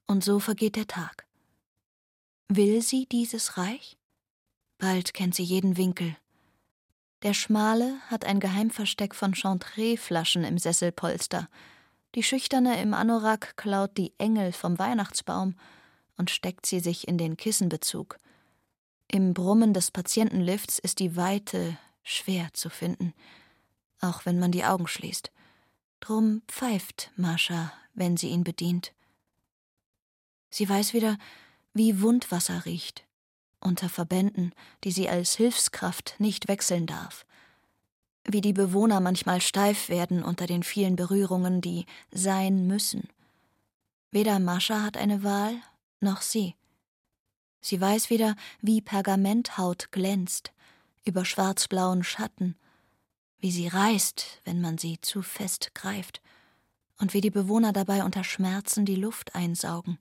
Und 0.08 0.24
so 0.24 0.40
vergeht 0.40 0.74
der 0.74 0.88
Tag. 0.88 1.28
Will 2.48 2.82
sie 2.82 3.06
dieses 3.06 3.56
Reich? 3.56 3.96
Bald 4.78 5.14
kennt 5.14 5.36
sie 5.36 5.44
jeden 5.44 5.76
Winkel, 5.76 6.16
der 7.22 7.34
Schmale 7.34 7.98
hat 8.08 8.24
ein 8.24 8.40
Geheimversteck 8.40 9.14
von 9.14 9.34
Chantre-Flaschen 9.34 10.44
im 10.44 10.58
Sesselpolster. 10.58 11.48
Die 12.14 12.22
Schüchterne 12.22 12.80
im 12.80 12.94
Anorak 12.94 13.56
klaut 13.56 13.96
die 13.96 14.12
Engel 14.18 14.52
vom 14.52 14.78
Weihnachtsbaum 14.78 15.54
und 16.16 16.30
steckt 16.30 16.66
sie 16.66 16.80
sich 16.80 17.06
in 17.06 17.18
den 17.18 17.36
Kissenbezug. 17.36 18.18
Im 19.06 19.34
Brummen 19.34 19.74
des 19.74 19.90
Patientenlifts 19.90 20.78
ist 20.78 20.98
die 20.98 21.16
Weite 21.16 21.76
schwer 22.02 22.48
zu 22.52 22.70
finden, 22.70 23.12
auch 24.00 24.24
wenn 24.24 24.38
man 24.38 24.52
die 24.52 24.64
Augen 24.64 24.86
schließt. 24.86 25.30
Drum 26.00 26.42
pfeift 26.48 27.10
Mascha, 27.16 27.72
wenn 27.94 28.16
sie 28.16 28.28
ihn 28.28 28.44
bedient. 28.44 28.92
Sie 30.48 30.68
weiß 30.68 30.94
wieder, 30.94 31.18
wie 31.74 32.00
Wundwasser 32.00 32.64
riecht, 32.64 33.04
unter 33.60 33.88
Verbänden, 33.88 34.52
die 34.84 34.92
sie 34.92 35.08
als 35.08 35.36
Hilfskraft 35.36 36.14
nicht 36.18 36.48
wechseln 36.48 36.86
darf. 36.86 37.24
Wie 38.24 38.40
die 38.40 38.52
Bewohner 38.52 39.00
manchmal 39.00 39.40
steif 39.40 39.88
werden 39.88 40.22
unter 40.22 40.46
den 40.46 40.62
vielen 40.62 40.96
Berührungen, 40.96 41.60
die 41.60 41.86
sein 42.10 42.66
müssen. 42.66 43.08
Weder 44.10 44.38
Mascha 44.38 44.82
hat 44.82 44.96
eine 44.96 45.22
Wahl, 45.22 45.54
noch 46.00 46.20
sie. 46.20 46.54
Sie 47.60 47.80
weiß 47.80 48.10
wieder, 48.10 48.36
wie 48.60 48.80
Pergamenthaut 48.80 49.92
glänzt, 49.92 50.52
über 51.04 51.24
schwarzblauen 51.24 52.04
Schatten, 52.04 52.56
wie 53.38 53.50
sie 53.50 53.68
reißt, 53.68 54.40
wenn 54.44 54.60
man 54.60 54.78
sie 54.78 55.00
zu 55.00 55.22
fest 55.22 55.74
greift, 55.74 56.20
und 56.98 57.14
wie 57.14 57.20
die 57.22 57.30
Bewohner 57.30 57.72
dabei 57.72 58.04
unter 58.04 58.24
Schmerzen 58.24 58.84
die 58.84 58.96
Luft 58.96 59.34
einsaugen. 59.34 59.98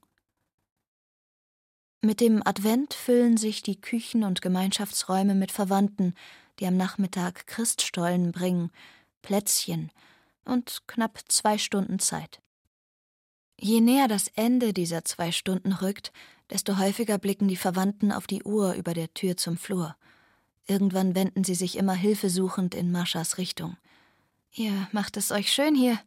Mit 2.01 2.21
dem 2.21 2.41
Advent 2.45 2.93
füllen 2.93 3.35
sich 3.35 3.61
die 3.61 3.79
Küchen 3.79 4.23
und 4.23 4.41
Gemeinschaftsräume 4.41 5.35
mit 5.35 5.51
Verwandten, 5.51 6.13
die 6.59 6.65
am 6.65 6.77
Nachmittag 6.77 7.45
Christstollen 7.45 8.31
bringen, 8.31 8.71
Plätzchen 9.21 9.91
und 10.45 10.83
knapp 10.87 11.19
zwei 11.27 11.57
Stunden 11.57 11.99
Zeit. 11.99 12.41
Je 13.59 13.81
näher 13.81 14.07
das 14.07 14.29
Ende 14.29 14.71
dieser 14.71 15.03
zwei 15.03 15.33
Stunden 15.33 15.73
rückt, 15.73 16.13
desto 16.49 16.77
häufiger 16.77 17.17
blicken 17.17 17.49
die 17.49 17.57
Verwandten 17.57 18.13
auf 18.13 18.27
die 18.27 18.43
Uhr 18.43 18.75
über 18.75 18.93
der 18.93 19.13
Tür 19.13 19.35
zum 19.35 19.57
Flur. 19.57 19.97
Irgendwann 20.67 21.15
wenden 21.15 21.43
sie 21.43 21.55
sich 21.55 21.77
immer 21.77 21.93
hilfesuchend 21.93 22.75
in 22.75 22.93
Maschas 22.93 23.37
Richtung. 23.37 23.75
Ihr 24.53 24.87
macht 24.93 25.17
es 25.17 25.31
euch 25.31 25.51
schön 25.51 25.75
hier. 25.75 25.99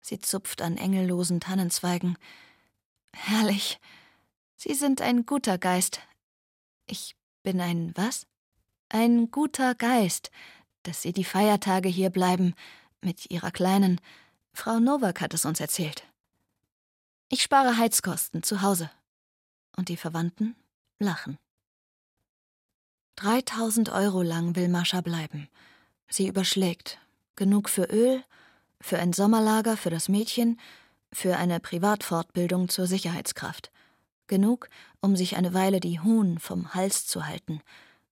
Sie 0.00 0.20
zupft 0.20 0.62
an 0.62 0.76
engellosen 0.76 1.40
Tannenzweigen. 1.40 2.16
Herrlich. 3.12 3.80
Sie 4.62 4.74
sind 4.74 5.00
ein 5.00 5.24
guter 5.24 5.56
Geist. 5.56 6.00
Ich 6.86 7.16
bin 7.42 7.62
ein 7.62 7.94
was? 7.94 8.26
Ein 8.90 9.30
guter 9.30 9.74
Geist, 9.74 10.30
dass 10.82 11.00
Sie 11.00 11.14
die 11.14 11.24
Feiertage 11.24 11.88
hier 11.88 12.10
bleiben, 12.10 12.54
mit 13.00 13.30
Ihrer 13.30 13.52
Kleinen. 13.52 14.02
Frau 14.52 14.78
Nowak 14.78 15.22
hat 15.22 15.32
es 15.32 15.46
uns 15.46 15.60
erzählt. 15.60 16.06
Ich 17.30 17.40
spare 17.40 17.78
Heizkosten 17.78 18.42
zu 18.42 18.60
Hause. 18.60 18.90
Und 19.78 19.88
die 19.88 19.96
Verwandten 19.96 20.54
lachen. 20.98 21.38
3000 23.16 23.88
Euro 23.88 24.20
lang 24.20 24.56
will 24.56 24.68
Mascha 24.68 25.00
bleiben. 25.00 25.48
Sie 26.10 26.28
überschlägt. 26.28 26.98
Genug 27.34 27.70
für 27.70 27.84
Öl, 27.84 28.22
für 28.78 28.98
ein 28.98 29.14
Sommerlager 29.14 29.78
für 29.78 29.88
das 29.88 30.10
Mädchen, 30.10 30.60
für 31.14 31.38
eine 31.38 31.60
Privatfortbildung 31.60 32.68
zur 32.68 32.86
Sicherheitskraft. 32.86 33.72
Genug, 34.30 34.68
um 35.00 35.16
sich 35.16 35.36
eine 35.36 35.54
Weile 35.54 35.80
die 35.80 35.98
Huhn 35.98 36.38
vom 36.38 36.72
Hals 36.72 37.04
zu 37.04 37.26
halten. 37.26 37.60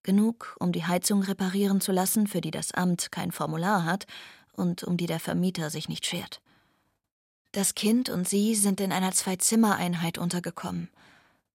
Genug, 0.03 0.57
um 0.59 0.73
die 0.73 0.85
Heizung 0.85 1.23
reparieren 1.23 1.81
zu 1.81 1.93
lassen, 1.93 2.27
für 2.27 2.41
die 2.41 2.51
das 2.51 2.73
Amt 2.73 3.13
kein 3.13 3.31
Formular 3.31 3.85
hat 3.85 4.07
und 4.53 4.83
um 4.83 4.97
die 4.97 5.07
der 5.07 5.21
Vermieter 5.21 5.71
sich 5.71 5.89
nicht 5.89 6.05
schert. 6.05 6.41
Das 7.53 7.77
Kind 7.77 8.11
und 8.11 8.29
sie 8.29 8.57
sind 8.57 8.81
in 8.81 8.91
einer 8.91 9.13
Zwei-Zimmer-Einheit 9.13 10.19
untergekommen. 10.19 10.91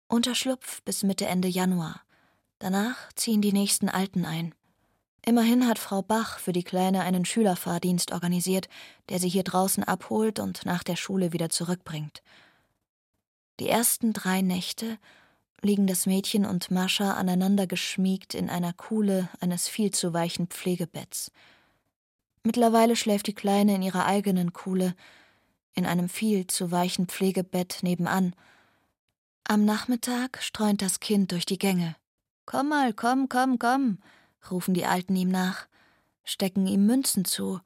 Unterschlupf 0.08 0.82
bis 0.82 1.04
Mitte 1.04 1.24
Ende 1.24 1.48
Januar. 1.48 2.02
Danach 2.58 3.10
ziehen 3.14 3.40
die 3.40 3.54
nächsten 3.54 3.88
Alten 3.88 4.26
ein. 4.26 4.54
Immerhin 5.24 5.66
hat 5.66 5.78
Frau 5.78 6.02
Bach 6.02 6.38
für 6.38 6.52
die 6.52 6.64
Kleine 6.64 7.00
einen 7.00 7.24
Schülerfahrdienst 7.24 8.12
organisiert, 8.12 8.68
der 9.08 9.20
sie 9.20 9.30
hier 9.30 9.42
draußen 9.42 9.84
abholt 9.84 10.38
und 10.38 10.66
nach 10.66 10.82
der 10.82 10.96
Schule 10.96 11.32
wieder 11.32 11.48
zurückbringt. 11.48 12.22
Die 13.60 13.68
ersten 13.68 14.14
drei 14.14 14.40
Nächte 14.40 14.98
liegen 15.60 15.86
das 15.86 16.06
Mädchen 16.06 16.46
und 16.46 16.70
Mascha 16.70 17.12
aneinander 17.12 17.66
geschmiegt 17.66 18.34
in 18.34 18.48
einer 18.48 18.72
Kuhle 18.72 19.28
eines 19.38 19.68
viel 19.68 19.90
zu 19.90 20.14
weichen 20.14 20.46
Pflegebetts. 20.46 21.30
Mittlerweile 22.42 22.96
schläft 22.96 23.26
die 23.26 23.34
Kleine 23.34 23.74
in 23.74 23.82
ihrer 23.82 24.06
eigenen 24.06 24.54
Kuhle, 24.54 24.94
in 25.74 25.84
einem 25.84 26.08
viel 26.08 26.46
zu 26.46 26.70
weichen 26.70 27.06
Pflegebett 27.06 27.80
nebenan. 27.82 28.34
Am 29.44 29.66
Nachmittag 29.66 30.42
streunt 30.42 30.80
das 30.80 30.98
Kind 30.98 31.32
durch 31.32 31.44
die 31.44 31.58
Gänge. 31.58 31.96
Komm 32.46 32.70
mal, 32.70 32.94
komm, 32.94 33.28
komm, 33.28 33.58
komm, 33.58 33.98
rufen 34.50 34.72
die 34.72 34.86
Alten 34.86 35.14
ihm 35.16 35.28
nach, 35.28 35.66
stecken 36.24 36.66
ihm 36.66 36.86
Münzen 36.86 37.26
zu 37.26 37.60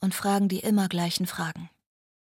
und 0.00 0.14
fragen 0.14 0.48
die 0.48 0.60
immer 0.60 0.88
gleichen 0.88 1.26
Fragen. 1.26 1.68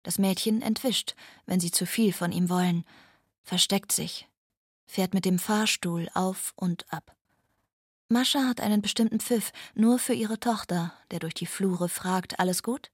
Das 0.03 0.19
Mädchen 0.19 0.61
entwischt, 0.61 1.15
wenn 1.45 1.59
sie 1.59 1.71
zu 1.71 1.85
viel 1.85 2.13
von 2.13 2.31
ihm 2.31 2.49
wollen, 2.49 2.85
versteckt 3.41 3.91
sich, 3.91 4.27
fährt 4.85 5.13
mit 5.13 5.25
dem 5.25 5.39
Fahrstuhl 5.39 6.09
auf 6.13 6.53
und 6.55 6.91
ab. 6.93 7.15
Mascha 8.09 8.47
hat 8.47 8.61
einen 8.61 8.81
bestimmten 8.81 9.19
Pfiff, 9.19 9.51
nur 9.73 9.97
für 9.97 10.13
ihre 10.13 10.39
Tochter, 10.39 10.93
der 11.09 11.19
durch 11.19 11.33
die 11.33 11.45
Flure 11.45 11.89
fragt, 11.89 12.39
alles 12.39 12.61
gut? 12.61 12.91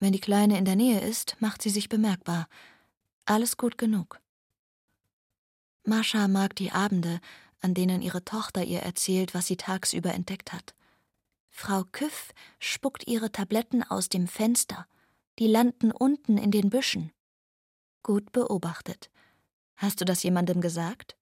Wenn 0.00 0.12
die 0.12 0.20
Kleine 0.20 0.58
in 0.58 0.64
der 0.64 0.76
Nähe 0.76 1.00
ist, 1.00 1.36
macht 1.40 1.62
sie 1.62 1.70
sich 1.70 1.88
bemerkbar. 1.88 2.48
Alles 3.26 3.56
gut 3.56 3.78
genug. 3.78 4.20
Mascha 5.84 6.26
mag 6.28 6.56
die 6.56 6.72
Abende, 6.72 7.20
an 7.60 7.74
denen 7.74 8.02
ihre 8.02 8.24
Tochter 8.24 8.64
ihr 8.64 8.80
erzählt, 8.80 9.34
was 9.34 9.46
sie 9.46 9.56
tagsüber 9.56 10.14
entdeckt 10.14 10.52
hat. 10.52 10.74
Frau 11.50 11.84
Küff 11.84 12.32
spuckt 12.58 13.06
ihre 13.06 13.30
Tabletten 13.30 13.82
aus 13.82 14.08
dem 14.08 14.26
Fenster. 14.26 14.86
Die 15.40 15.46
landen 15.46 15.90
unten 15.90 16.36
in 16.36 16.50
den 16.50 16.68
Büschen. 16.68 17.12
Gut 18.02 18.30
beobachtet. 18.30 19.10
Hast 19.74 20.02
du 20.02 20.04
das 20.04 20.22
jemandem 20.22 20.60
gesagt? 20.60 21.16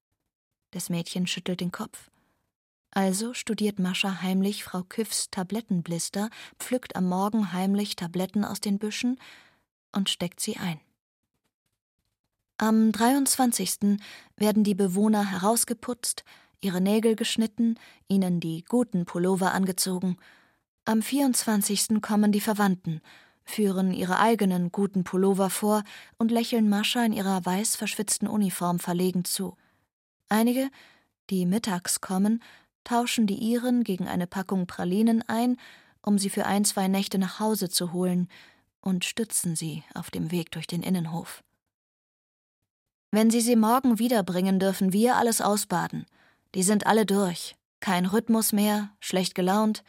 Das 0.72 0.90
Mädchen 0.90 1.28
schüttelt 1.28 1.60
den 1.60 1.70
Kopf. 1.70 2.10
Also 2.90 3.32
studiert 3.32 3.78
Mascha 3.78 4.20
heimlich 4.20 4.64
Frau 4.64 4.82
Küffs 4.82 5.30
Tablettenblister, 5.30 6.30
pflückt 6.58 6.96
am 6.96 7.08
Morgen 7.08 7.52
heimlich 7.52 7.94
Tabletten 7.94 8.44
aus 8.44 8.58
den 8.58 8.80
Büschen 8.80 9.20
und 9.92 10.10
steckt 10.10 10.40
sie 10.40 10.56
ein. 10.56 10.80
Am 12.56 12.90
23. 12.90 14.00
werden 14.36 14.64
die 14.64 14.74
Bewohner 14.74 15.30
herausgeputzt, 15.30 16.24
ihre 16.60 16.80
Nägel 16.80 17.14
geschnitten, 17.14 17.78
ihnen 18.08 18.40
die 18.40 18.64
guten 18.64 19.04
Pullover 19.04 19.52
angezogen. 19.52 20.16
Am 20.84 21.02
24. 21.02 22.02
kommen 22.02 22.32
die 22.32 22.40
Verwandten, 22.40 23.00
führen 23.48 23.92
ihre 23.92 24.18
eigenen 24.20 24.70
guten 24.70 25.04
Pullover 25.04 25.50
vor 25.50 25.82
und 26.18 26.30
lächeln 26.30 26.68
Mascha 26.68 27.04
in 27.04 27.12
ihrer 27.12 27.44
weiß 27.44 27.76
verschwitzten 27.76 28.28
Uniform 28.28 28.78
verlegen 28.78 29.24
zu. 29.24 29.56
Einige, 30.28 30.70
die 31.30 31.46
mittags 31.46 32.00
kommen, 32.00 32.42
tauschen 32.84 33.26
die 33.26 33.36
ihren 33.36 33.84
gegen 33.84 34.06
eine 34.06 34.26
Packung 34.26 34.66
Pralinen 34.66 35.22
ein, 35.28 35.56
um 36.02 36.18
sie 36.18 36.30
für 36.30 36.46
ein, 36.46 36.64
zwei 36.64 36.88
Nächte 36.88 37.18
nach 37.18 37.40
Hause 37.40 37.68
zu 37.68 37.92
holen, 37.92 38.28
und 38.80 39.04
stützen 39.04 39.56
sie 39.56 39.82
auf 39.92 40.10
dem 40.10 40.30
Weg 40.30 40.52
durch 40.52 40.66
den 40.66 40.82
Innenhof. 40.82 41.42
Wenn 43.10 43.30
Sie 43.30 43.40
sie 43.40 43.56
morgen 43.56 43.98
wiederbringen, 43.98 44.60
dürfen 44.60 44.92
wir 44.92 45.16
alles 45.16 45.40
ausbaden. 45.40 46.06
Die 46.54 46.62
sind 46.62 46.86
alle 46.86 47.06
durch. 47.06 47.56
Kein 47.80 48.06
Rhythmus 48.06 48.52
mehr, 48.52 48.90
schlecht 49.00 49.34
gelaunt. 49.34 49.82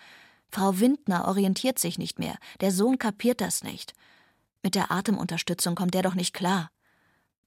Frau 0.51 0.79
Windner 0.79 1.27
orientiert 1.27 1.79
sich 1.79 1.98
nicht 1.98 2.20
mehr. 2.20 2.38
Der 2.62 2.72
Sohn 2.72 2.98
kapiert 2.98 3.41
das 3.41 3.63
nicht. 3.63 3.94
Mit 4.63 4.75
der 4.75 4.91
Atemunterstützung 4.91 5.75
kommt 5.75 5.96
er 5.96 6.01
doch 6.01 6.15
nicht 6.15 6.34
klar. 6.34 6.72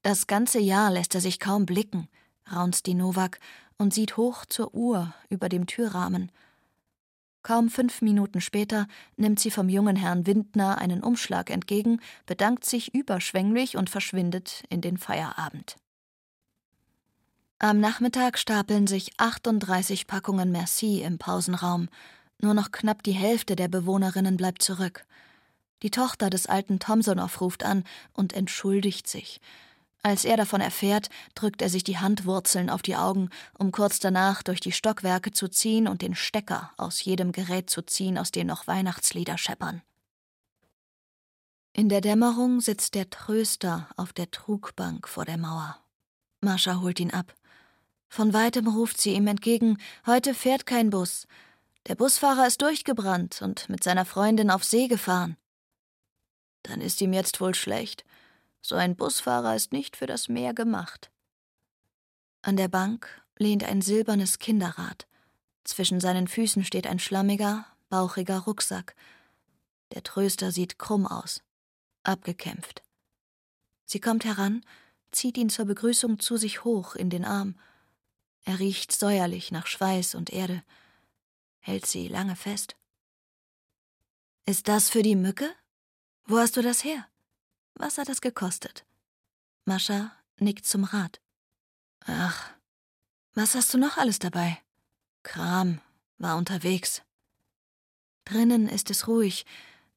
Das 0.03 0.27
ganze 0.27 0.59
Jahr 0.59 0.91
lässt 0.91 1.15
er 1.15 1.21
sich 1.21 1.39
kaum 1.39 1.67
blicken, 1.67 2.09
raunzt 2.51 2.87
die 2.87 2.95
Nowak 2.95 3.39
und 3.77 3.93
sieht 3.93 4.17
hoch 4.17 4.45
zur 4.47 4.75
Uhr 4.75 5.15
über 5.29 5.49
dem 5.49 5.67
Türrahmen. 5.67 6.33
Kaum 7.43 7.71
fünf 7.71 8.03
Minuten 8.03 8.41
später 8.41 8.87
nimmt 9.17 9.41
sie 9.41 9.51
vom 9.51 9.69
jungen 9.69 9.97
Herrn 9.97 10.27
Windner 10.27 10.79
einen 10.79 11.03
Umschlag 11.03 11.51
entgegen, 11.51 12.01
bedankt 12.25 12.65
sich 12.65 12.95
überschwänglich 12.95 13.77
und 13.77 13.91
verschwindet 13.91 14.63
in 14.69 14.81
den 14.81 14.97
Feierabend. 14.97 15.77
Am 17.59 17.79
Nachmittag 17.79 18.39
stapeln 18.39 18.87
sich 18.87 19.13
38 19.19 20.07
Packungen 20.07 20.51
Merci 20.51 21.03
im 21.03 21.19
Pausenraum. 21.19 21.89
Nur 22.43 22.55
noch 22.55 22.73
knapp 22.73 23.03
die 23.05 23.13
Hälfte 23.13 23.57
der 23.57 23.69
Bewohnerinnen 23.69 24.37
bleibt 24.37 24.63
zurück. 24.63 25.07
Die 25.83 25.91
Tochter 25.91 26.29
des 26.29 26.47
alten 26.47 26.81
Tomsonow 26.81 27.41
ruft 27.41 27.65
an 27.65 27.85
und 28.13 28.33
entschuldigt 28.33 29.09
sich. 29.09 29.41
Als 30.03 30.25
er 30.25 30.37
davon 30.37 30.61
erfährt, 30.61 31.09
drückt 31.37 31.63
er 31.63 31.69
sich 31.69 31.85
die 31.85 31.99
Handwurzeln 31.99 32.69
auf 32.69 32.83
die 32.83 32.97
Augen, 32.97 33.31
um 33.57 33.71
kurz 33.71 34.01
danach 34.01 34.43
durch 34.43 34.59
die 34.59 34.73
Stockwerke 34.73 35.31
zu 35.31 35.49
ziehen 35.49 35.87
und 35.87 36.03
den 36.03 36.17
Stecker 36.17 36.73
aus 36.77 37.05
jedem 37.05 37.31
Gerät 37.31 37.71
zu 37.71 37.83
ziehen, 37.83 38.19
aus 38.19 38.33
dem 38.33 38.49
noch 38.49 38.67
Weihnachtslieder 38.67 39.39
scheppern. 39.39 39.81
In 41.73 41.89
der 41.89 42.01
Dämmerung 42.01 42.61
sitzt 42.61 42.97
der 42.97 43.09
Tröster 43.09 43.89
auf 43.97 44.13
der 44.13 44.31
Trugbank 44.33 45.07
vor 45.07 45.25
der 45.25 45.39
Mauer. 45.39 45.79
Mascha 46.41 46.81
holt 46.81 46.99
ihn 46.99 47.13
ab. 47.13 47.35
Von 48.09 48.35
weitem 48.35 48.67
ruft 48.67 49.01
sie 49.01 49.15
ihm 49.15 49.29
entgegen: 49.29 49.79
Heute 50.05 50.35
fährt 50.35 50.67
kein 50.67 50.91
Bus. 50.91 51.27
Der 51.89 51.97
Busfahrer 51.97 52.47
ist 52.47 52.63
durchgebrannt 52.63 53.43
und 53.43 53.69
mit 53.69 53.83
seiner 53.83 54.05
Freundin 54.05 54.51
auf 54.51 54.65
See 54.65 54.87
gefahren. 54.87 55.37
Dann 56.63 56.81
ist 56.81 57.01
ihm 57.01 57.13
jetzt 57.13 57.41
wohl 57.41 57.55
schlecht. 57.55 58.05
So 58.61 58.77
ein 58.77 58.95
Busfahrer 58.95 59.57
ist 59.57 59.73
nicht 59.73 59.97
für 59.97 60.07
das 60.07 60.29
Meer 60.29 60.55
gemacht. 60.55 61.11
An 62.43 62.57
der 62.57 62.69
Bank 62.69 63.09
lehnt 63.37 63.65
ein 63.65 63.83
silbernes 63.83 64.39
Kinderrad. 64.39 65.07
Zwischen 65.65 66.01
seinen 66.01 66.29
Füßen 66.29 66.65
steht 66.65 66.87
ein 66.87 67.01
schlammiger, 67.01 67.67
bauchiger 67.89 68.39
Rucksack. 68.41 68.95
Der 69.93 70.05
Tröster 70.05 70.53
sieht 70.53 70.79
krumm 70.79 71.07
aus, 71.07 71.43
abgekämpft. 72.05 72.83
Sie 73.85 74.01
kommt 74.01 74.25
heran, 74.25 74.65
zieht 75.11 75.37
ihn 75.37 75.51
zur 75.51 75.67
Begrüßung 75.67 76.19
zu 76.19 76.37
sich 76.37 76.65
hoch 76.65 76.95
in 76.95 77.11
den 77.11 77.25
Arm. 77.25 77.57
Er 78.45 78.59
riecht 78.59 78.93
säuerlich 78.93 79.53
nach 79.53 79.67
Schweiß 79.67 80.15
und 80.15 80.31
Erde, 80.31 80.63
hält 81.63 81.87
sie 81.87 82.09
lange 82.09 82.37
fest. 82.37 82.77
Ist 84.45 84.69
das 84.69 84.91
für 84.91 85.03
die 85.03 85.17
Mücke? 85.17 85.49
Wo 86.27 86.39
hast 86.39 86.57
du 86.57 86.63
das 86.63 86.85
her? 86.85 87.09
Was 87.75 87.99
hat 87.99 88.09
das 88.09 88.21
gekostet? 88.21 88.85
Mascha 89.65 90.13
nickt 90.39 90.67
zum 90.67 90.85
Rat. 90.85 91.21
Ach, 92.05 92.51
was 93.35 93.55
hast 93.55 93.73
du 93.73 93.79
noch 93.79 93.97
alles 93.97 94.19
dabei? 94.19 94.59
Kram, 95.23 95.81
war 96.19 96.37
unterwegs. 96.37 97.03
Drinnen 98.25 98.69
ist 98.69 98.91
es 98.91 99.07
ruhig. 99.07 99.47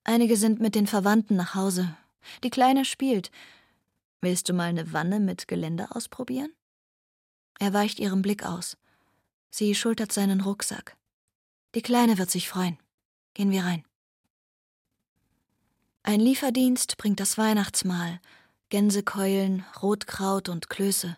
Einige 0.04 0.38
sind 0.38 0.60
mit 0.60 0.76
den 0.76 0.88
Verwandten 0.88 1.36
nach 1.36 1.56
Hause. 1.56 1.98
Die 2.44 2.50
Kleine 2.50 2.86
spielt. 2.86 3.32
Willst 4.22 4.48
du 4.50 4.54
mal 4.54 4.70
eine 4.70 4.94
Wanne 4.94 5.20
mit 5.20 5.48
Geländer 5.48 5.96
ausprobieren? 5.96 6.54
Er 7.60 7.74
weicht 7.74 8.00
ihrem 8.00 8.22
Blick 8.22 8.46
aus. 8.46 8.78
Sie 9.50 9.74
schultert 9.74 10.12
seinen 10.12 10.42
Rucksack. 10.42 10.98
Die 11.76 11.82
Kleine 11.82 12.18
wird 12.18 12.32
sich 12.32 12.48
freuen. 12.48 12.78
Gehen 13.34 13.52
wir 13.52 13.66
rein. 13.66 13.84
Ein 16.04 16.22
Lieferdienst 16.22 16.96
bringt 16.96 17.20
das 17.20 17.38
Weihnachtsmahl, 17.38 18.22
Gänsekeulen, 18.70 19.66
Rotkraut 19.82 20.48
und 20.48 20.70
Klöße. 20.70 21.18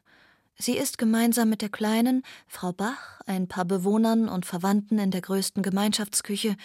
Sie 0.56 0.76
isst 0.76 0.98
gemeinsam 0.98 1.50
mit 1.50 1.62
der 1.62 1.70
Kleinen, 1.70 2.24
Frau 2.48 2.74
Bach, 2.74 3.22
ein 3.28 3.48
paar 3.48 3.66
Bewohnern 3.66 4.28
und 4.28 4.48
Verwandten 4.48 4.98
in 4.98 5.12
der 5.12 5.22
größten 5.22 5.62
Gemeinschaftsküche, 5.62 6.58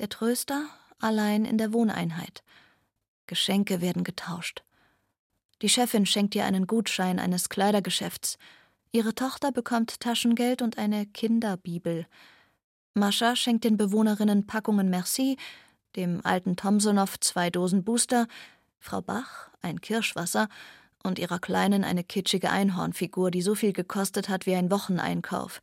der 0.00 0.08
Tröster 0.08 0.66
allein 0.98 1.44
in 1.44 1.58
der 1.58 1.72
Wohneinheit. 1.72 2.42
Geschenke 3.28 3.80
werden 3.80 4.02
getauscht. 4.02 4.64
Die 5.62 5.68
Chefin 5.68 6.06
schenkt 6.06 6.34
ihr 6.34 6.44
einen 6.44 6.66
Gutschein 6.66 7.20
eines 7.20 7.48
Kleidergeschäfts. 7.48 8.36
Ihre 8.90 9.14
Tochter 9.14 9.52
bekommt 9.52 10.00
Taschengeld 10.00 10.60
und 10.60 10.76
eine 10.78 11.06
Kinderbibel. 11.06 12.08
Mascha 12.94 13.36
schenkt 13.36 13.64
den 13.64 13.76
Bewohnerinnen 13.76 14.46
Packungen 14.46 14.90
Merci, 14.90 15.36
dem 15.96 16.24
alten 16.24 16.56
Thomsonow 16.56 17.18
zwei 17.20 17.50
Dosen 17.50 17.84
Booster, 17.84 18.26
Frau 18.78 19.00
Bach 19.00 19.48
ein 19.62 19.80
Kirschwasser 19.80 20.48
und 21.02 21.18
ihrer 21.18 21.38
Kleinen 21.38 21.84
eine 21.84 22.04
kitschige 22.04 22.50
Einhornfigur, 22.50 23.30
die 23.30 23.42
so 23.42 23.54
viel 23.54 23.72
gekostet 23.72 24.28
hat 24.28 24.46
wie 24.46 24.54
ein 24.54 24.70
Wocheneinkauf, 24.70 25.60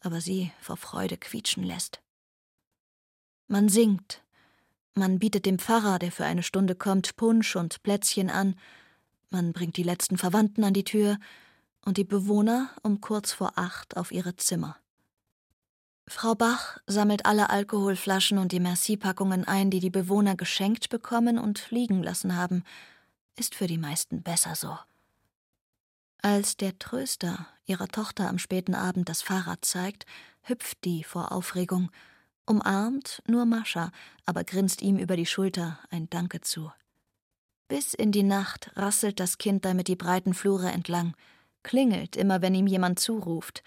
aber 0.00 0.20
sie 0.20 0.52
vor 0.60 0.76
Freude 0.76 1.16
quietschen 1.16 1.62
lässt. 1.62 2.00
Man 3.48 3.68
singt, 3.68 4.22
man 4.94 5.18
bietet 5.18 5.46
dem 5.46 5.58
Pfarrer, 5.58 5.98
der 5.98 6.12
für 6.12 6.24
eine 6.24 6.42
Stunde 6.42 6.74
kommt, 6.74 7.16
Punsch 7.16 7.56
und 7.56 7.82
Plätzchen 7.82 8.30
an, 8.30 8.56
man 9.30 9.52
bringt 9.52 9.76
die 9.76 9.84
letzten 9.84 10.18
Verwandten 10.18 10.64
an 10.64 10.74
die 10.74 10.84
Tür 10.84 11.16
und 11.84 11.96
die 11.96 12.04
Bewohner 12.04 12.70
um 12.82 13.00
kurz 13.00 13.32
vor 13.32 13.52
acht 13.56 13.96
auf 13.96 14.10
ihre 14.12 14.36
Zimmer. 14.36 14.76
Frau 16.10 16.34
Bach 16.34 16.78
sammelt 16.88 17.24
alle 17.24 17.50
Alkoholflaschen 17.50 18.38
und 18.38 18.50
die 18.50 18.58
Merci-Packungen 18.58 19.46
ein, 19.46 19.70
die 19.70 19.78
die 19.78 19.90
Bewohner 19.90 20.34
geschenkt 20.34 20.88
bekommen 20.88 21.38
und 21.38 21.70
liegen 21.70 22.02
lassen 22.02 22.34
haben. 22.34 22.64
Ist 23.36 23.54
für 23.54 23.68
die 23.68 23.78
meisten 23.78 24.20
besser 24.20 24.56
so. 24.56 24.76
Als 26.20 26.56
der 26.56 26.76
Tröster 26.80 27.46
ihrer 27.64 27.86
Tochter 27.86 28.28
am 28.28 28.38
späten 28.38 28.74
Abend 28.74 29.08
das 29.08 29.22
Fahrrad 29.22 29.64
zeigt, 29.64 30.04
hüpft 30.42 30.84
die 30.84 31.04
vor 31.04 31.30
Aufregung, 31.30 31.92
umarmt 32.44 33.22
nur 33.28 33.46
Mascha, 33.46 33.92
aber 34.26 34.42
grinst 34.42 34.82
ihm 34.82 34.98
über 34.98 35.16
die 35.16 35.26
Schulter 35.26 35.78
ein 35.90 36.10
Danke 36.10 36.40
zu. 36.40 36.72
Bis 37.68 37.94
in 37.94 38.10
die 38.10 38.24
Nacht 38.24 38.72
rasselt 38.74 39.20
das 39.20 39.38
Kind 39.38 39.64
damit 39.64 39.86
die 39.86 39.96
breiten 39.96 40.34
Flure 40.34 40.72
entlang, 40.72 41.14
klingelt 41.62 42.16
immer, 42.16 42.42
wenn 42.42 42.56
ihm 42.56 42.66
jemand 42.66 42.98
zuruft, 42.98 43.62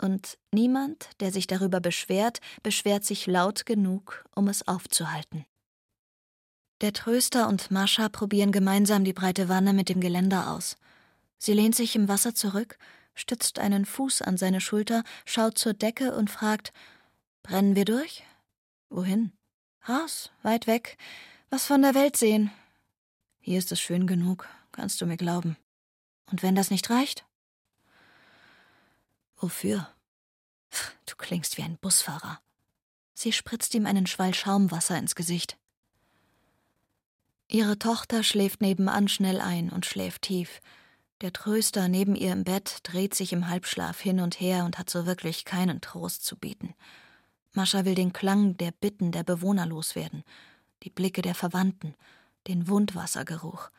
und 0.00 0.38
niemand, 0.52 1.10
der 1.20 1.32
sich 1.32 1.46
darüber 1.46 1.80
beschwert, 1.80 2.40
beschwert 2.62 3.04
sich 3.04 3.26
laut 3.26 3.66
genug, 3.66 4.24
um 4.34 4.48
es 4.48 4.66
aufzuhalten. 4.66 5.44
Der 6.80 6.92
Tröster 6.92 7.48
und 7.48 7.70
Mascha 7.70 8.08
probieren 8.08 8.52
gemeinsam 8.52 9.04
die 9.04 9.12
breite 9.12 9.48
Wanne 9.48 9.72
mit 9.72 9.88
dem 9.88 10.00
Geländer 10.00 10.50
aus. 10.50 10.76
Sie 11.38 11.52
lehnt 11.52 11.74
sich 11.74 11.94
im 11.94 12.08
Wasser 12.08 12.34
zurück, 12.34 12.78
stützt 13.14 13.58
einen 13.58 13.84
Fuß 13.84 14.22
an 14.22 14.36
seine 14.38 14.60
Schulter, 14.60 15.04
schaut 15.26 15.58
zur 15.58 15.74
Decke 15.74 16.14
und 16.14 16.30
fragt: 16.30 16.72
Brennen 17.42 17.76
wir 17.76 17.84
durch? 17.84 18.24
Wohin? 18.88 19.32
Raus, 19.88 20.30
weit 20.42 20.66
weg, 20.66 20.96
was 21.50 21.66
von 21.66 21.82
der 21.82 21.94
Welt 21.94 22.16
sehen. 22.16 22.50
Hier 23.40 23.58
ist 23.58 23.72
es 23.72 23.80
schön 23.80 24.06
genug, 24.06 24.48
kannst 24.72 25.00
du 25.00 25.06
mir 25.06 25.16
glauben. 25.16 25.56
Und 26.30 26.42
wenn 26.42 26.54
das 26.54 26.70
nicht 26.70 26.90
reicht? 26.90 27.24
Wofür? 29.40 29.88
Du 31.06 31.16
klingst 31.16 31.56
wie 31.56 31.62
ein 31.62 31.78
Busfahrer. 31.78 32.40
Sie 33.14 33.32
spritzt 33.32 33.74
ihm 33.74 33.86
einen 33.86 34.06
Schwall 34.06 34.34
Schaumwasser 34.34 34.98
ins 34.98 35.14
Gesicht. 35.14 35.58
Ihre 37.48 37.78
Tochter 37.78 38.22
schläft 38.22 38.60
nebenan 38.60 39.08
schnell 39.08 39.40
ein 39.40 39.70
und 39.70 39.86
schläft 39.86 40.22
tief. 40.22 40.60
Der 41.20 41.32
Tröster 41.32 41.88
neben 41.88 42.14
ihr 42.14 42.32
im 42.32 42.44
Bett 42.44 42.78
dreht 42.82 43.14
sich 43.14 43.32
im 43.32 43.48
Halbschlaf 43.48 43.98
hin 43.98 44.20
und 44.20 44.40
her 44.40 44.64
und 44.64 44.78
hat 44.78 44.88
so 44.88 45.04
wirklich 45.04 45.44
keinen 45.44 45.80
Trost 45.80 46.24
zu 46.24 46.36
bieten. 46.36 46.74
Mascha 47.52 47.84
will 47.84 47.94
den 47.94 48.12
Klang 48.12 48.56
der 48.56 48.70
Bitten 48.70 49.10
der 49.10 49.24
Bewohner 49.24 49.66
loswerden, 49.66 50.22
die 50.84 50.90
Blicke 50.90 51.22
der 51.22 51.34
Verwandten, 51.34 51.94
den 52.46 52.68
Wundwassergeruch, 52.68 53.70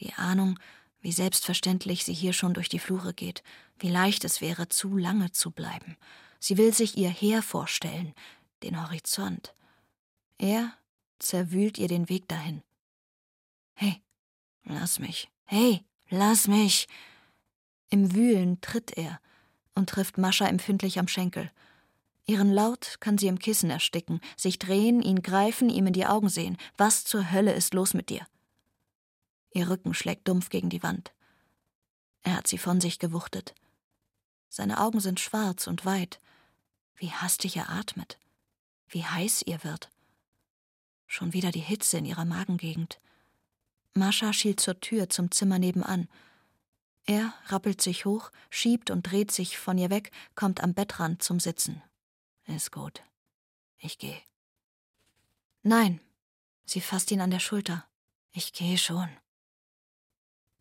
die 0.00 0.14
Ahnung, 0.14 0.58
wie 1.02 1.12
selbstverständlich 1.12 2.04
sie 2.04 2.14
hier 2.14 2.32
schon 2.32 2.54
durch 2.54 2.68
die 2.68 2.78
Flure 2.78 3.12
geht, 3.12 3.42
wie 3.82 3.90
leicht 3.90 4.24
es 4.24 4.40
wäre, 4.40 4.68
zu 4.68 4.96
lange 4.96 5.32
zu 5.32 5.50
bleiben. 5.50 5.96
Sie 6.38 6.56
will 6.56 6.72
sich 6.72 6.96
ihr 6.96 7.10
Heer 7.10 7.42
vorstellen, 7.42 8.14
den 8.62 8.82
Horizont. 8.82 9.54
Er 10.38 10.72
zerwühlt 11.18 11.78
ihr 11.78 11.88
den 11.88 12.08
Weg 12.08 12.28
dahin. 12.28 12.62
Hey, 13.74 14.00
lass 14.64 14.98
mich. 14.98 15.30
Hey, 15.44 15.84
lass 16.08 16.48
mich. 16.48 16.88
Im 17.90 18.14
Wühlen 18.14 18.60
tritt 18.60 18.96
er 18.96 19.20
und 19.74 19.88
trifft 19.88 20.18
Mascha 20.18 20.46
empfindlich 20.46 20.98
am 20.98 21.08
Schenkel. 21.08 21.50
Ihren 22.26 22.52
Laut 22.52 22.96
kann 23.00 23.18
sie 23.18 23.26
im 23.26 23.38
Kissen 23.38 23.70
ersticken, 23.70 24.20
sich 24.36 24.58
drehen, 24.58 25.02
ihn 25.02 25.22
greifen, 25.22 25.68
ihm 25.68 25.88
in 25.88 25.92
die 25.92 26.06
Augen 26.06 26.28
sehen. 26.28 26.56
Was 26.76 27.04
zur 27.04 27.32
Hölle 27.32 27.52
ist 27.52 27.74
los 27.74 27.94
mit 27.94 28.10
dir? 28.10 28.26
Ihr 29.52 29.68
Rücken 29.68 29.92
schlägt 29.92 30.28
dumpf 30.28 30.48
gegen 30.48 30.70
die 30.70 30.82
Wand. 30.82 31.12
Er 32.22 32.36
hat 32.36 32.46
sie 32.46 32.58
von 32.58 32.80
sich 32.80 32.98
gewuchtet. 32.98 33.54
Seine 34.54 34.80
Augen 34.80 35.00
sind 35.00 35.18
schwarz 35.18 35.66
und 35.66 35.86
weit. 35.86 36.20
Wie 36.96 37.10
hastig 37.10 37.56
er 37.56 37.70
atmet. 37.70 38.18
Wie 38.86 39.02
heiß 39.02 39.44
ihr 39.46 39.64
wird. 39.64 39.90
Schon 41.06 41.32
wieder 41.32 41.50
die 41.50 41.60
Hitze 41.60 41.96
in 41.96 42.04
ihrer 42.04 42.26
Magengegend. 42.26 43.00
Mascha 43.94 44.34
schielt 44.34 44.60
zur 44.60 44.78
Tür 44.78 45.08
zum 45.08 45.30
Zimmer 45.30 45.58
nebenan. 45.58 46.06
Er 47.06 47.32
rappelt 47.46 47.80
sich 47.80 48.04
hoch, 48.04 48.30
schiebt 48.50 48.90
und 48.90 49.10
dreht 49.10 49.30
sich 49.30 49.56
von 49.56 49.78
ihr 49.78 49.88
weg, 49.88 50.10
kommt 50.34 50.62
am 50.62 50.74
Bettrand 50.74 51.22
zum 51.22 51.40
Sitzen. 51.40 51.82
Ist 52.44 52.72
gut. 52.72 53.02
Ich 53.78 53.96
gehe. 53.96 54.20
Nein. 55.62 55.98
Sie 56.66 56.82
fasst 56.82 57.10
ihn 57.10 57.22
an 57.22 57.30
der 57.30 57.40
Schulter. 57.40 57.86
Ich 58.32 58.52
gehe 58.52 58.76
schon. 58.76 59.08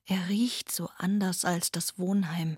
Er 0.05 0.29
riecht 0.29 0.71
so 0.71 0.89
anders 0.97 1.43
als 1.43 1.71
das 1.71 1.99
Wohnheim, 1.99 2.57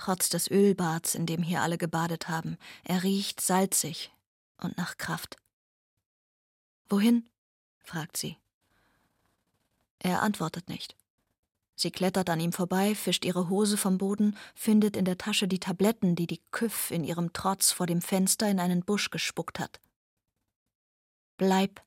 trotz 0.00 0.30
des 0.30 0.50
Ölbads, 0.50 1.14
in 1.14 1.26
dem 1.26 1.42
hier 1.42 1.60
alle 1.60 1.76
gebadet 1.76 2.28
haben. 2.28 2.56
Er 2.84 3.02
riecht 3.02 3.40
salzig 3.40 4.10
und 4.56 4.78
nach 4.78 4.96
Kraft. 4.96 5.36
Wohin? 6.88 7.28
fragt 7.84 8.16
sie. 8.16 8.38
Er 9.98 10.22
antwortet 10.22 10.68
nicht. 10.68 10.96
Sie 11.76 11.90
klettert 11.90 12.30
an 12.30 12.40
ihm 12.40 12.52
vorbei, 12.52 12.94
fischt 12.94 13.24
ihre 13.26 13.50
Hose 13.50 13.76
vom 13.76 13.98
Boden, 13.98 14.36
findet 14.54 14.96
in 14.96 15.04
der 15.04 15.18
Tasche 15.18 15.48
die 15.48 15.60
Tabletten, 15.60 16.16
die 16.16 16.26
die 16.26 16.40
Küff 16.50 16.90
in 16.90 17.04
ihrem 17.04 17.32
Trotz 17.32 17.70
vor 17.70 17.86
dem 17.86 18.00
Fenster 18.00 18.50
in 18.50 18.58
einen 18.58 18.82
Busch 18.82 19.10
gespuckt 19.10 19.58
hat. 19.58 19.80
Bleib. 21.36 21.82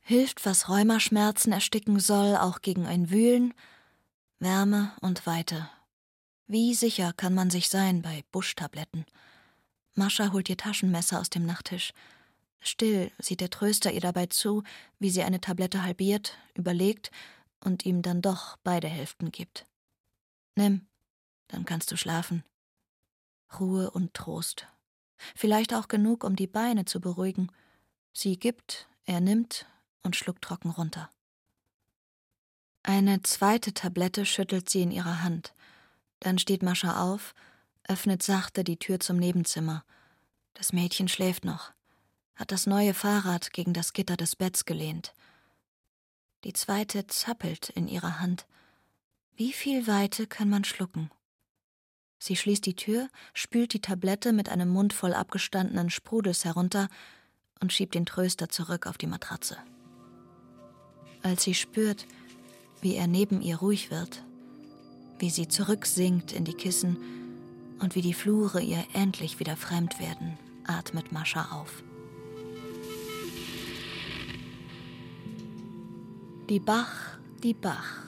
Hilft, 0.00 0.44
was 0.44 0.68
Rheumaschmerzen 0.68 1.52
ersticken 1.52 2.00
soll, 2.00 2.36
auch 2.36 2.60
gegen 2.60 2.86
ein 2.86 3.10
Wühlen, 3.10 3.54
Wärme 4.38 4.92
und 5.00 5.26
Weite. 5.26 5.70
Wie 6.46 6.74
sicher 6.74 7.12
kann 7.14 7.34
man 7.34 7.50
sich 7.50 7.68
sein 7.68 8.02
bei 8.02 8.22
Buschtabletten? 8.30 9.06
Mascha 9.94 10.32
holt 10.32 10.50
ihr 10.50 10.58
Taschenmesser 10.58 11.20
aus 11.20 11.30
dem 11.30 11.46
Nachttisch. 11.46 11.92
Still 12.60 13.10
sieht 13.18 13.40
der 13.40 13.50
Tröster 13.50 13.92
ihr 13.92 14.00
dabei 14.00 14.26
zu, 14.26 14.62
wie 14.98 15.10
sie 15.10 15.22
eine 15.22 15.40
Tablette 15.40 15.82
halbiert, 15.82 16.36
überlegt 16.54 17.10
und 17.60 17.86
ihm 17.86 18.02
dann 18.02 18.20
doch 18.20 18.56
beide 18.62 18.88
Hälften 18.88 19.32
gibt. 19.32 19.66
Nimm, 20.54 20.86
dann 21.48 21.64
kannst 21.64 21.90
du 21.92 21.96
schlafen. 21.96 22.44
Ruhe 23.58 23.90
und 23.90 24.12
Trost. 24.14 24.66
Vielleicht 25.34 25.72
auch 25.72 25.88
genug, 25.88 26.24
um 26.24 26.36
die 26.36 26.46
Beine 26.46 26.84
zu 26.84 27.00
beruhigen. 27.00 27.50
Sie 28.12 28.38
gibt, 28.38 28.88
er 29.06 29.20
nimmt 29.20 29.66
und 30.02 30.16
schluckt 30.16 30.42
trocken 30.42 30.70
runter. 30.70 31.10
Eine 32.82 33.22
zweite 33.22 33.72
Tablette 33.72 34.26
schüttelt 34.26 34.68
sie 34.68 34.82
in 34.82 34.90
ihrer 34.90 35.22
Hand. 35.22 35.54
Dann 36.24 36.38
steht 36.38 36.62
Mascha 36.62 37.00
auf, 37.00 37.34
öffnet 37.86 38.22
sachte 38.22 38.64
die 38.64 38.78
Tür 38.78 38.98
zum 38.98 39.16
Nebenzimmer. 39.16 39.84
Das 40.54 40.72
Mädchen 40.72 41.08
schläft 41.08 41.44
noch 41.44 41.72
hat 42.36 42.50
das 42.50 42.66
neue 42.66 42.94
Fahrrad 42.94 43.52
gegen 43.52 43.72
das 43.72 43.92
Gitter 43.92 44.16
des 44.16 44.36
Betts 44.36 44.64
gelehnt. 44.64 45.14
Die 46.44 46.52
zweite 46.52 47.06
zappelt 47.06 47.70
in 47.70 47.88
ihrer 47.88 48.20
Hand. 48.20 48.46
Wie 49.36 49.52
viel 49.52 49.86
Weite 49.86 50.26
kann 50.26 50.50
man 50.50 50.64
schlucken? 50.64 51.10
Sie 52.18 52.36
schließt 52.36 52.64
die 52.66 52.76
Tür, 52.76 53.08
spült 53.32 53.72
die 53.72 53.80
Tablette 53.80 54.32
mit 54.32 54.48
einem 54.48 54.68
Mund 54.68 54.92
voll 54.92 55.14
abgestandenen 55.14 55.90
Sprudels 55.90 56.44
herunter 56.44 56.88
und 57.60 57.72
schiebt 57.72 57.94
den 57.94 58.06
Tröster 58.06 58.48
zurück 58.48 58.86
auf 58.86 58.98
die 58.98 59.06
Matratze. 59.06 59.58
Als 61.22 61.42
sie 61.44 61.54
spürt, 61.54 62.06
wie 62.80 62.94
er 62.94 63.06
neben 63.06 63.40
ihr 63.40 63.56
ruhig 63.56 63.90
wird, 63.90 64.24
wie 65.24 65.30
sie 65.30 65.48
zurücksinkt 65.48 66.32
in 66.32 66.44
die 66.44 66.52
Kissen 66.52 66.98
und 67.80 67.94
wie 67.94 68.02
die 68.02 68.12
Flure 68.12 68.60
ihr 68.60 68.84
endlich 68.92 69.40
wieder 69.40 69.56
fremd 69.56 69.98
werden, 69.98 70.36
atmet 70.66 71.12
Mascha 71.12 71.50
auf. 71.50 71.82
Die 76.50 76.60
Bach, 76.60 77.16
die 77.42 77.54
Bach, 77.54 78.02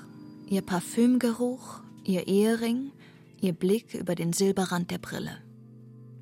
ihr 0.47 0.61
Parfümgeruch, 0.61 1.81
ihr 2.05 2.27
Ehering, 2.27 2.93
ihr 3.41 3.55
Blick 3.55 3.95
über 3.95 4.15
den 4.15 4.35
Silberrand 4.35 4.91
der 4.91 4.99
Brille. 4.99 5.39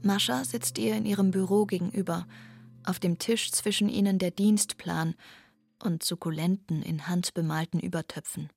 Mascha 0.02 0.44
sitzt 0.44 0.78
ihr 0.78 0.94
in 0.94 1.06
ihrem 1.06 1.32
Büro 1.32 1.66
gegenüber, 1.66 2.28
auf 2.84 3.00
dem 3.00 3.18
Tisch 3.18 3.50
zwischen 3.50 3.88
ihnen 3.88 4.20
der 4.20 4.30
Dienstplan 4.30 5.16
und 5.82 6.04
Sukkulenten 6.04 6.84
in 6.84 7.08
handbemalten 7.08 7.80
Übertöpfen. 7.80 8.48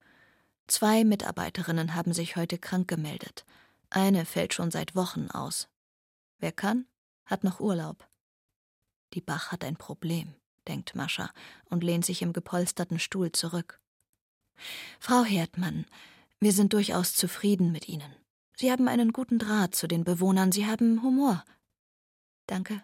Zwei 0.67 1.03
Mitarbeiterinnen 1.03 1.95
haben 1.95 2.13
sich 2.13 2.35
heute 2.35 2.57
krank 2.57 2.87
gemeldet. 2.87 3.45
Eine 3.89 4.25
fällt 4.25 4.53
schon 4.53 4.71
seit 4.71 4.95
Wochen 4.95 5.29
aus. 5.31 5.69
Wer 6.39 6.51
kann, 6.51 6.85
hat 7.25 7.43
noch 7.43 7.59
Urlaub. 7.59 8.07
Die 9.13 9.21
Bach 9.21 9.51
hat 9.51 9.63
ein 9.63 9.77
Problem 9.77 10.35
denkt 10.67 10.95
Mascha 10.95 11.31
und 11.65 11.83
lehnt 11.83 12.05
sich 12.05 12.21
im 12.21 12.33
gepolsterten 12.33 12.99
Stuhl 12.99 13.31
zurück. 13.31 13.79
Frau 14.99 15.23
Herdmann, 15.23 15.85
wir 16.39 16.51
sind 16.51 16.73
durchaus 16.73 17.13
zufrieden 17.13 17.71
mit 17.71 17.87
Ihnen. 17.87 18.15
Sie 18.55 18.71
haben 18.71 18.87
einen 18.87 19.13
guten 19.13 19.39
Draht 19.39 19.75
zu 19.75 19.87
den 19.87 20.03
Bewohnern, 20.03 20.51
Sie 20.51 20.65
haben 20.65 21.03
Humor. 21.03 21.43
Danke. 22.47 22.81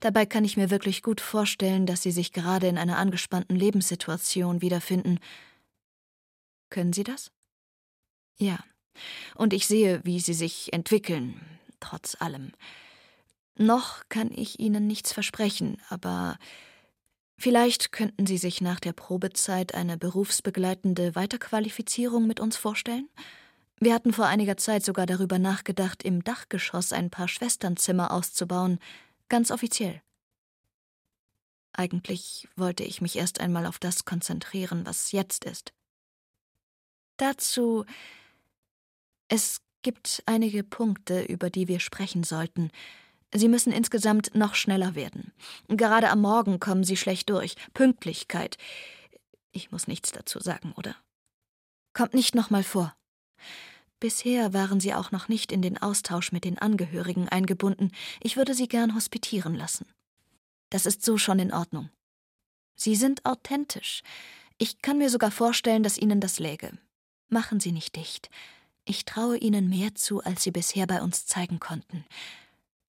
Dabei 0.00 0.24
kann 0.24 0.44
ich 0.44 0.56
mir 0.56 0.70
wirklich 0.70 1.02
gut 1.02 1.20
vorstellen, 1.20 1.86
dass 1.86 2.02
Sie 2.02 2.12
sich 2.12 2.32
gerade 2.32 2.68
in 2.68 2.78
einer 2.78 2.98
angespannten 2.98 3.56
Lebenssituation 3.56 4.60
wiederfinden. 4.60 5.18
Können 6.74 6.92
Sie 6.92 7.04
das? 7.04 7.30
Ja. 8.36 8.58
Und 9.36 9.52
ich 9.52 9.68
sehe, 9.68 10.00
wie 10.02 10.18
Sie 10.18 10.34
sich 10.34 10.72
entwickeln, 10.72 11.40
trotz 11.78 12.20
allem. 12.20 12.50
Noch 13.56 14.02
kann 14.08 14.32
ich 14.32 14.58
Ihnen 14.58 14.88
nichts 14.88 15.12
versprechen, 15.12 15.80
aber 15.88 16.36
Vielleicht 17.36 17.92
könnten 17.92 18.26
Sie 18.26 18.38
sich 18.38 18.60
nach 18.60 18.80
der 18.80 18.92
Probezeit 18.92 19.74
eine 19.74 19.96
berufsbegleitende 19.96 21.14
Weiterqualifizierung 21.14 22.26
mit 22.26 22.40
uns 22.40 22.56
vorstellen? 22.56 23.08
Wir 23.78 23.94
hatten 23.94 24.12
vor 24.12 24.26
einiger 24.26 24.56
Zeit 24.56 24.84
sogar 24.84 25.06
darüber 25.06 25.38
nachgedacht, 25.38 26.02
im 26.02 26.24
Dachgeschoss 26.24 26.92
ein 26.92 27.10
paar 27.10 27.28
Schwesternzimmer 27.28 28.10
auszubauen, 28.10 28.80
ganz 29.28 29.52
offiziell. 29.52 30.00
Eigentlich 31.72 32.48
wollte 32.56 32.82
ich 32.82 33.00
mich 33.00 33.16
erst 33.16 33.40
einmal 33.40 33.66
auf 33.66 33.78
das 33.78 34.04
konzentrieren, 34.04 34.86
was 34.86 35.12
jetzt 35.12 35.44
ist. 35.44 35.72
Dazu 37.16 37.84
es 39.28 39.62
gibt 39.82 40.22
einige 40.26 40.62
Punkte, 40.62 41.22
über 41.22 41.50
die 41.50 41.68
wir 41.68 41.80
sprechen 41.80 42.24
sollten, 42.24 42.70
Sie 43.36 43.48
müssen 43.48 43.72
insgesamt 43.72 44.36
noch 44.36 44.54
schneller 44.54 44.94
werden. 44.94 45.32
Gerade 45.66 46.08
am 46.10 46.20
Morgen 46.20 46.60
kommen 46.60 46.84
Sie 46.84 46.96
schlecht 46.96 47.30
durch. 47.30 47.56
Pünktlichkeit. 47.74 48.58
Ich 49.50 49.72
muss 49.72 49.88
nichts 49.88 50.12
dazu 50.12 50.38
sagen, 50.38 50.72
oder? 50.76 50.94
Kommt 51.94 52.14
nicht 52.14 52.36
nochmal 52.36 52.62
vor. 52.62 52.94
Bisher 53.98 54.52
waren 54.52 54.78
Sie 54.78 54.94
auch 54.94 55.10
noch 55.10 55.26
nicht 55.26 55.50
in 55.50 55.62
den 55.62 55.82
Austausch 55.82 56.30
mit 56.30 56.44
den 56.44 56.58
Angehörigen 56.58 57.28
eingebunden. 57.28 57.90
Ich 58.20 58.36
würde 58.36 58.54
Sie 58.54 58.68
gern 58.68 58.94
hospitieren 58.94 59.56
lassen. 59.56 59.86
Das 60.70 60.86
ist 60.86 61.04
so 61.04 61.18
schon 61.18 61.40
in 61.40 61.52
Ordnung. 61.52 61.90
Sie 62.76 62.94
sind 62.94 63.24
authentisch. 63.24 64.02
Ich 64.58 64.80
kann 64.80 64.98
mir 64.98 65.10
sogar 65.10 65.32
vorstellen, 65.32 65.82
dass 65.82 65.98
Ihnen 65.98 66.20
das 66.20 66.38
läge. 66.38 66.78
Machen 67.28 67.60
Sie 67.60 67.72
nicht 67.72 67.96
dicht. 67.96 68.30
Ich 68.84 69.04
traue 69.04 69.38
Ihnen 69.38 69.68
mehr 69.68 69.94
zu, 69.94 70.22
als 70.22 70.42
Sie 70.42 70.50
bisher 70.50 70.86
bei 70.86 71.02
uns 71.02 71.26
zeigen 71.26 71.58
konnten. 71.58 72.04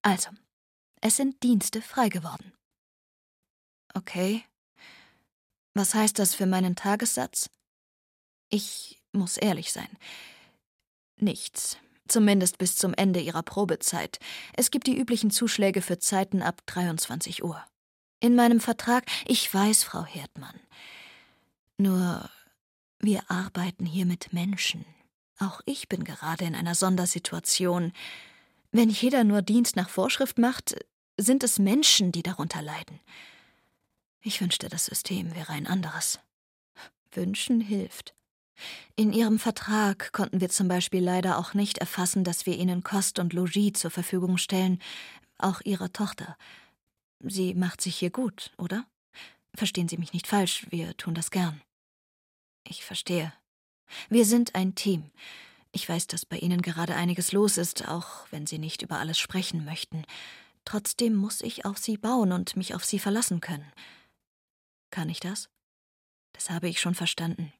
Also, 0.02 0.30
es 1.00 1.16
sind 1.16 1.42
Dienste 1.42 1.80
frei 1.82 2.08
geworden. 2.08 2.52
Okay. 3.94 4.44
Was 5.74 5.94
heißt 5.94 6.18
das 6.18 6.34
für 6.34 6.46
meinen 6.46 6.76
Tagessatz? 6.76 7.50
Ich 8.50 9.02
muss 9.12 9.36
ehrlich 9.36 9.72
sein. 9.72 9.88
Nichts. 11.16 11.78
Zumindest 12.08 12.58
bis 12.58 12.76
zum 12.76 12.94
Ende 12.94 13.20
ihrer 13.20 13.42
Probezeit. 13.42 14.18
Es 14.54 14.70
gibt 14.70 14.86
die 14.86 14.96
üblichen 14.96 15.30
Zuschläge 15.30 15.82
für 15.82 15.98
Zeiten 15.98 16.40
ab 16.40 16.62
23 16.66 17.42
Uhr. 17.42 17.64
In 18.20 18.34
meinem 18.36 18.60
Vertrag, 18.60 19.04
ich 19.26 19.52
weiß, 19.52 19.84
Frau 19.84 20.04
Herdmann. 20.04 20.58
Nur, 21.78 22.30
wir 23.06 23.30
arbeiten 23.30 23.86
hier 23.86 24.04
mit 24.04 24.32
Menschen. 24.32 24.84
Auch 25.38 25.60
ich 25.64 25.88
bin 25.88 26.04
gerade 26.04 26.44
in 26.44 26.54
einer 26.54 26.74
Sondersituation. 26.74 27.92
Wenn 28.72 28.90
jeder 28.90 29.22
nur 29.22 29.42
Dienst 29.42 29.76
nach 29.76 29.88
Vorschrift 29.88 30.38
macht, 30.38 30.76
sind 31.16 31.44
es 31.44 31.58
Menschen, 31.58 32.10
die 32.12 32.24
darunter 32.24 32.60
leiden. 32.60 33.00
Ich 34.20 34.40
wünschte, 34.40 34.68
das 34.68 34.86
System 34.86 35.34
wäre 35.36 35.52
ein 35.52 35.68
anderes. 35.68 36.18
Wünschen 37.12 37.60
hilft. 37.60 38.12
In 38.96 39.12
Ihrem 39.12 39.38
Vertrag 39.38 40.12
konnten 40.12 40.40
wir 40.40 40.48
zum 40.48 40.66
Beispiel 40.66 41.02
leider 41.02 41.38
auch 41.38 41.54
nicht 41.54 41.78
erfassen, 41.78 42.24
dass 42.24 42.44
wir 42.44 42.58
Ihnen 42.58 42.82
Kost 42.82 43.20
und 43.20 43.32
Logis 43.32 43.74
zur 43.74 43.92
Verfügung 43.92 44.36
stellen, 44.36 44.80
auch 45.38 45.60
Ihrer 45.64 45.92
Tochter. 45.92 46.36
Sie 47.20 47.54
macht 47.54 47.80
sich 47.82 47.96
hier 47.96 48.10
gut, 48.10 48.52
oder? 48.58 48.84
Verstehen 49.54 49.88
Sie 49.88 49.96
mich 49.96 50.12
nicht 50.12 50.26
falsch, 50.26 50.66
wir 50.70 50.96
tun 50.96 51.14
das 51.14 51.30
gern. 51.30 51.62
Ich 52.68 52.84
verstehe. 52.84 53.32
Wir 54.08 54.24
sind 54.24 54.54
ein 54.54 54.74
Team. 54.74 55.10
Ich 55.72 55.88
weiß, 55.88 56.06
dass 56.06 56.26
bei 56.26 56.38
Ihnen 56.38 56.62
gerade 56.62 56.94
einiges 56.94 57.32
los 57.32 57.58
ist, 57.58 57.86
auch 57.88 58.26
wenn 58.30 58.46
Sie 58.46 58.58
nicht 58.58 58.82
über 58.82 58.98
alles 58.98 59.18
sprechen 59.18 59.64
möchten. 59.64 60.04
Trotzdem 60.64 61.14
muss 61.14 61.42
ich 61.42 61.64
auf 61.64 61.78
Sie 61.78 61.96
bauen 61.96 62.32
und 62.32 62.56
mich 62.56 62.74
auf 62.74 62.84
Sie 62.84 62.98
verlassen 62.98 63.40
können. 63.40 63.70
Kann 64.90 65.08
ich 65.08 65.20
das? 65.20 65.48
Das 66.32 66.50
habe 66.50 66.68
ich 66.68 66.80
schon 66.80 66.94
verstanden. 66.94 67.52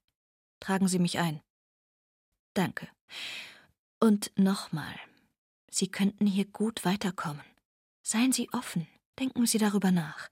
Tragen 0.60 0.88
Sie 0.88 0.98
mich 0.98 1.18
ein. 1.18 1.40
Danke. 2.54 2.88
Und 4.00 4.32
nochmal. 4.36 4.94
Sie 5.70 5.88
könnten 5.88 6.26
hier 6.26 6.46
gut 6.46 6.84
weiterkommen. 6.84 7.44
Seien 8.02 8.32
Sie 8.32 8.48
offen. 8.52 8.88
Denken 9.18 9.46
Sie 9.46 9.58
darüber 9.58 9.90
nach. 9.90 10.28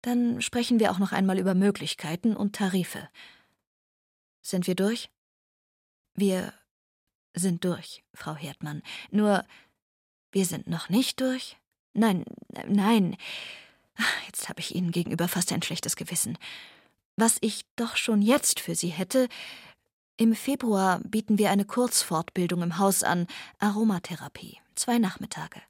Dann 0.00 0.42
sprechen 0.42 0.80
wir 0.80 0.90
auch 0.90 0.98
noch 0.98 1.12
einmal 1.12 1.38
über 1.38 1.54
Möglichkeiten 1.54 2.36
und 2.36 2.56
Tarife. 2.56 3.08
Sind 4.42 4.66
wir 4.66 4.74
durch? 4.74 5.08
Wir 6.14 6.52
sind 7.34 7.64
durch, 7.64 8.04
Frau 8.12 8.34
Herdmann. 8.34 8.82
Nur, 9.10 9.44
wir 10.32 10.44
sind 10.44 10.66
noch 10.66 10.88
nicht 10.88 11.20
durch? 11.20 11.56
Nein, 11.94 12.24
nein. 12.66 13.16
Jetzt 14.26 14.48
habe 14.48 14.60
ich 14.60 14.74
Ihnen 14.74 14.90
gegenüber 14.90 15.28
fast 15.28 15.52
ein 15.52 15.62
schlechtes 15.62 15.96
Gewissen. 15.96 16.38
Was 17.16 17.38
ich 17.40 17.64
doch 17.76 17.96
schon 17.96 18.22
jetzt 18.22 18.60
für 18.60 18.74
Sie 18.74 18.88
hätte, 18.88 19.28
im 20.16 20.34
Februar 20.34 21.00
bieten 21.00 21.38
wir 21.38 21.50
eine 21.50 21.64
Kurzfortbildung 21.64 22.62
im 22.62 22.78
Haus 22.78 23.02
an, 23.02 23.26
Aromatherapie, 23.58 24.58
zwei 24.74 24.98
Nachmittage. 24.98 25.60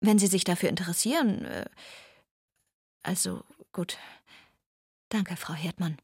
Wenn 0.00 0.18
Sie 0.18 0.26
sich 0.26 0.44
dafür 0.44 0.68
interessieren. 0.68 1.44
Äh, 1.44 1.64
also 3.02 3.44
gut. 3.72 3.98
Danke, 5.08 5.36
Frau 5.36 5.54
Herdmann. 5.54 5.98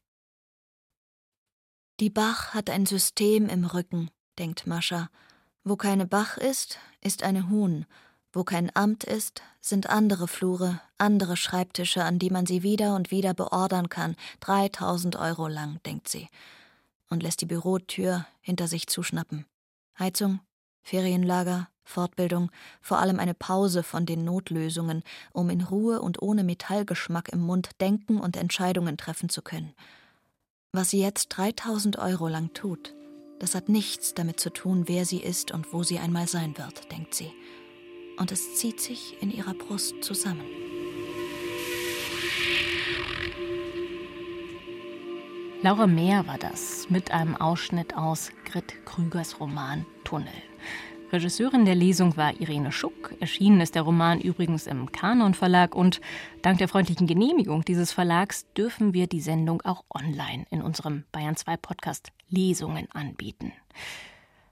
Die 2.01 2.09
Bach 2.09 2.55
hat 2.55 2.71
ein 2.71 2.87
System 2.87 3.47
im 3.47 3.63
Rücken, 3.63 4.09
denkt 4.39 4.65
Mascha. 4.65 5.11
Wo 5.63 5.75
keine 5.75 6.07
Bach 6.07 6.35
ist, 6.35 6.79
ist 6.99 7.21
eine 7.21 7.47
Huhn. 7.47 7.85
Wo 8.33 8.43
kein 8.43 8.75
Amt 8.75 9.03
ist, 9.03 9.43
sind 9.59 9.87
andere 9.87 10.27
Flure, 10.27 10.81
andere 10.97 11.37
Schreibtische, 11.37 12.03
an 12.03 12.17
die 12.17 12.31
man 12.31 12.47
sie 12.47 12.63
wieder 12.63 12.95
und 12.95 13.11
wieder 13.11 13.35
beordern 13.35 13.87
kann, 13.89 14.15
3000 14.39 15.15
Euro 15.17 15.47
lang, 15.47 15.79
denkt 15.85 16.09
sie, 16.09 16.27
und 17.11 17.21
lässt 17.21 17.41
die 17.41 17.45
Bürotür 17.45 18.25
hinter 18.39 18.67
sich 18.67 18.87
zuschnappen. 18.87 19.45
Heizung, 19.99 20.39
Ferienlager, 20.81 21.69
Fortbildung, 21.83 22.49
vor 22.81 22.97
allem 22.97 23.19
eine 23.19 23.35
Pause 23.35 23.83
von 23.83 24.07
den 24.07 24.25
Notlösungen, 24.25 25.03
um 25.33 25.51
in 25.51 25.61
Ruhe 25.61 26.01
und 26.01 26.19
ohne 26.19 26.43
Metallgeschmack 26.43 27.29
im 27.29 27.41
Mund 27.41 27.79
denken 27.79 28.19
und 28.19 28.37
Entscheidungen 28.37 28.97
treffen 28.97 29.29
zu 29.29 29.43
können. 29.43 29.75
Was 30.73 30.91
sie 30.91 31.01
jetzt 31.01 31.27
3000 31.35 31.99
Euro 31.99 32.29
lang 32.29 32.53
tut, 32.53 32.95
das 33.39 33.55
hat 33.55 33.67
nichts 33.67 34.13
damit 34.13 34.39
zu 34.39 34.49
tun, 34.49 34.83
wer 34.87 35.03
sie 35.03 35.19
ist 35.19 35.51
und 35.51 35.73
wo 35.73 35.83
sie 35.83 35.99
einmal 35.99 36.27
sein 36.29 36.57
wird, 36.57 36.89
denkt 36.93 37.13
sie. 37.13 37.33
Und 38.17 38.31
es 38.31 38.55
zieht 38.55 38.79
sich 38.79 39.21
in 39.21 39.31
ihrer 39.31 39.53
Brust 39.53 40.01
zusammen. 40.01 40.45
Laura 45.61 45.87
Mehr 45.87 46.25
war 46.25 46.37
das 46.37 46.89
mit 46.89 47.11
einem 47.11 47.35
Ausschnitt 47.35 47.97
aus 47.97 48.31
Grit 48.45 48.85
Krügers 48.85 49.41
Roman 49.41 49.85
Tunnel. 50.05 50.31
Regisseurin 51.11 51.65
der 51.65 51.75
Lesung 51.75 52.15
war 52.15 52.39
Irene 52.39 52.71
Schuck. 52.71 53.13
Erschienen 53.19 53.59
ist 53.59 53.75
der 53.75 53.81
Roman 53.81 54.21
übrigens 54.21 54.65
im 54.65 54.93
Kanon 54.93 55.33
Verlag 55.33 55.75
und 55.75 55.99
dank 56.41 56.59
der 56.59 56.69
freundlichen 56.69 57.05
Genehmigung 57.05 57.65
dieses 57.65 57.91
Verlags 57.91 58.45
dürfen 58.53 58.93
wir 58.93 59.07
die 59.07 59.19
Sendung 59.19 59.61
auch 59.63 59.83
online 59.93 60.45
in 60.51 60.61
unserem 60.61 61.03
Bayern 61.11 61.35
2 61.35 61.57
Podcast 61.57 62.13
Lesungen 62.29 62.89
anbieten. 62.91 63.51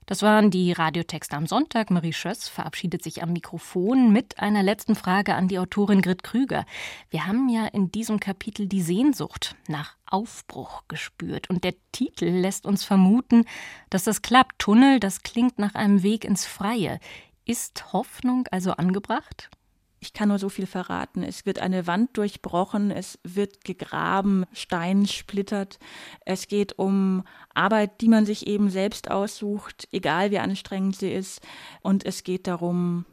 Das 0.10 0.24
waren 0.24 0.50
die 0.50 0.72
Radiotexte 0.72 1.38
am 1.38 1.46
Sonntag. 1.46 1.92
Marie 1.92 2.14
Schöss 2.14 2.50
verabschiedet 2.50 3.04
sich 3.04 3.22
am 3.22 3.32
Mikrofon 3.32 4.12
mit 4.12 4.40
einer 4.40 4.64
letzten 4.64 4.96
Frage 4.96 5.36
an 5.36 5.48
die 5.48 5.60
Autorin 5.60 6.02
Grit 6.02 6.24
Krüger. 6.24 6.66
Wir 7.12 7.28
haben 7.28 7.48
ja 7.48 7.68
in 7.68 7.92
diesem 7.92 8.20
Kapitel 8.20 8.66
die 8.66 8.82
Sehnsucht 8.82 9.56
nach 9.68 9.98
Aufbruch 10.08 10.82
gespürt. 10.88 11.52
Und 11.52 11.64
der 11.64 11.76
Titel 11.92 12.26
lässt 12.26 12.66
uns 12.66 12.84
vermuten, 12.84 13.46
dass 13.92 14.04
das 14.04 14.24
klappt. 14.24 14.58
Tunnel, 14.58 15.00
das 15.00 15.22
klingt 15.22 15.60
nach 15.60 15.76
einem 15.76 16.02
Weg 16.02 16.26
ins 16.26 16.48
Freie. 16.48 17.00
Ist 17.46 17.94
Hoffnung 17.94 18.48
also 18.50 18.72
angebracht? 18.72 19.52
Ich 20.00 20.14
kann 20.14 20.30
nur 20.30 20.40
so 20.40 20.50
viel 20.50 20.66
verraten. 20.66 21.24
Es 21.24 21.46
wird 21.46 21.60
eine 21.60 21.88
Wand 21.88 22.18
durchbrochen, 22.18 22.92
es 22.92 23.20
wird 23.24 23.64
gegraben, 23.64 24.46
Stein 24.54 25.06
splittert. 25.06 25.80
Es 26.26 26.48
geht 26.48 26.80
um 26.80 27.24
Arbeit, 27.54 28.02
die 28.02 28.08
man 28.08 28.26
sich 28.26 28.48
eben 28.48 28.70
selbst 28.70 29.12
aussucht, 29.12 29.88
egal 29.92 30.32
wie 30.32 30.40
anstrengend 30.40 30.96
sie 30.96 31.12
ist. 31.12 31.42
Und 31.82 32.06
es 32.06 32.24
geht 32.24 32.48
darum, 32.48 33.06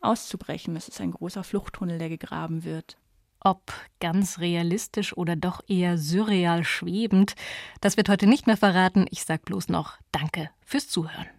auszubrechen. 0.00 0.76
Es 0.76 0.88
ist 0.88 1.00
ein 1.00 1.10
großer 1.10 1.44
Fluchttunnel, 1.44 1.98
der 1.98 2.08
gegraben 2.08 2.64
wird. 2.64 2.96
Ob 3.40 3.72
ganz 4.00 4.38
realistisch 4.38 5.16
oder 5.16 5.36
doch 5.36 5.60
eher 5.68 5.98
surreal 5.98 6.64
schwebend, 6.64 7.34
das 7.80 7.96
wird 7.96 8.08
heute 8.08 8.26
nicht 8.26 8.46
mehr 8.46 8.56
verraten. 8.56 9.06
Ich 9.10 9.24
sag 9.24 9.44
bloß 9.44 9.68
noch 9.68 9.98
Danke 10.10 10.50
fürs 10.64 10.88
Zuhören. 10.88 11.35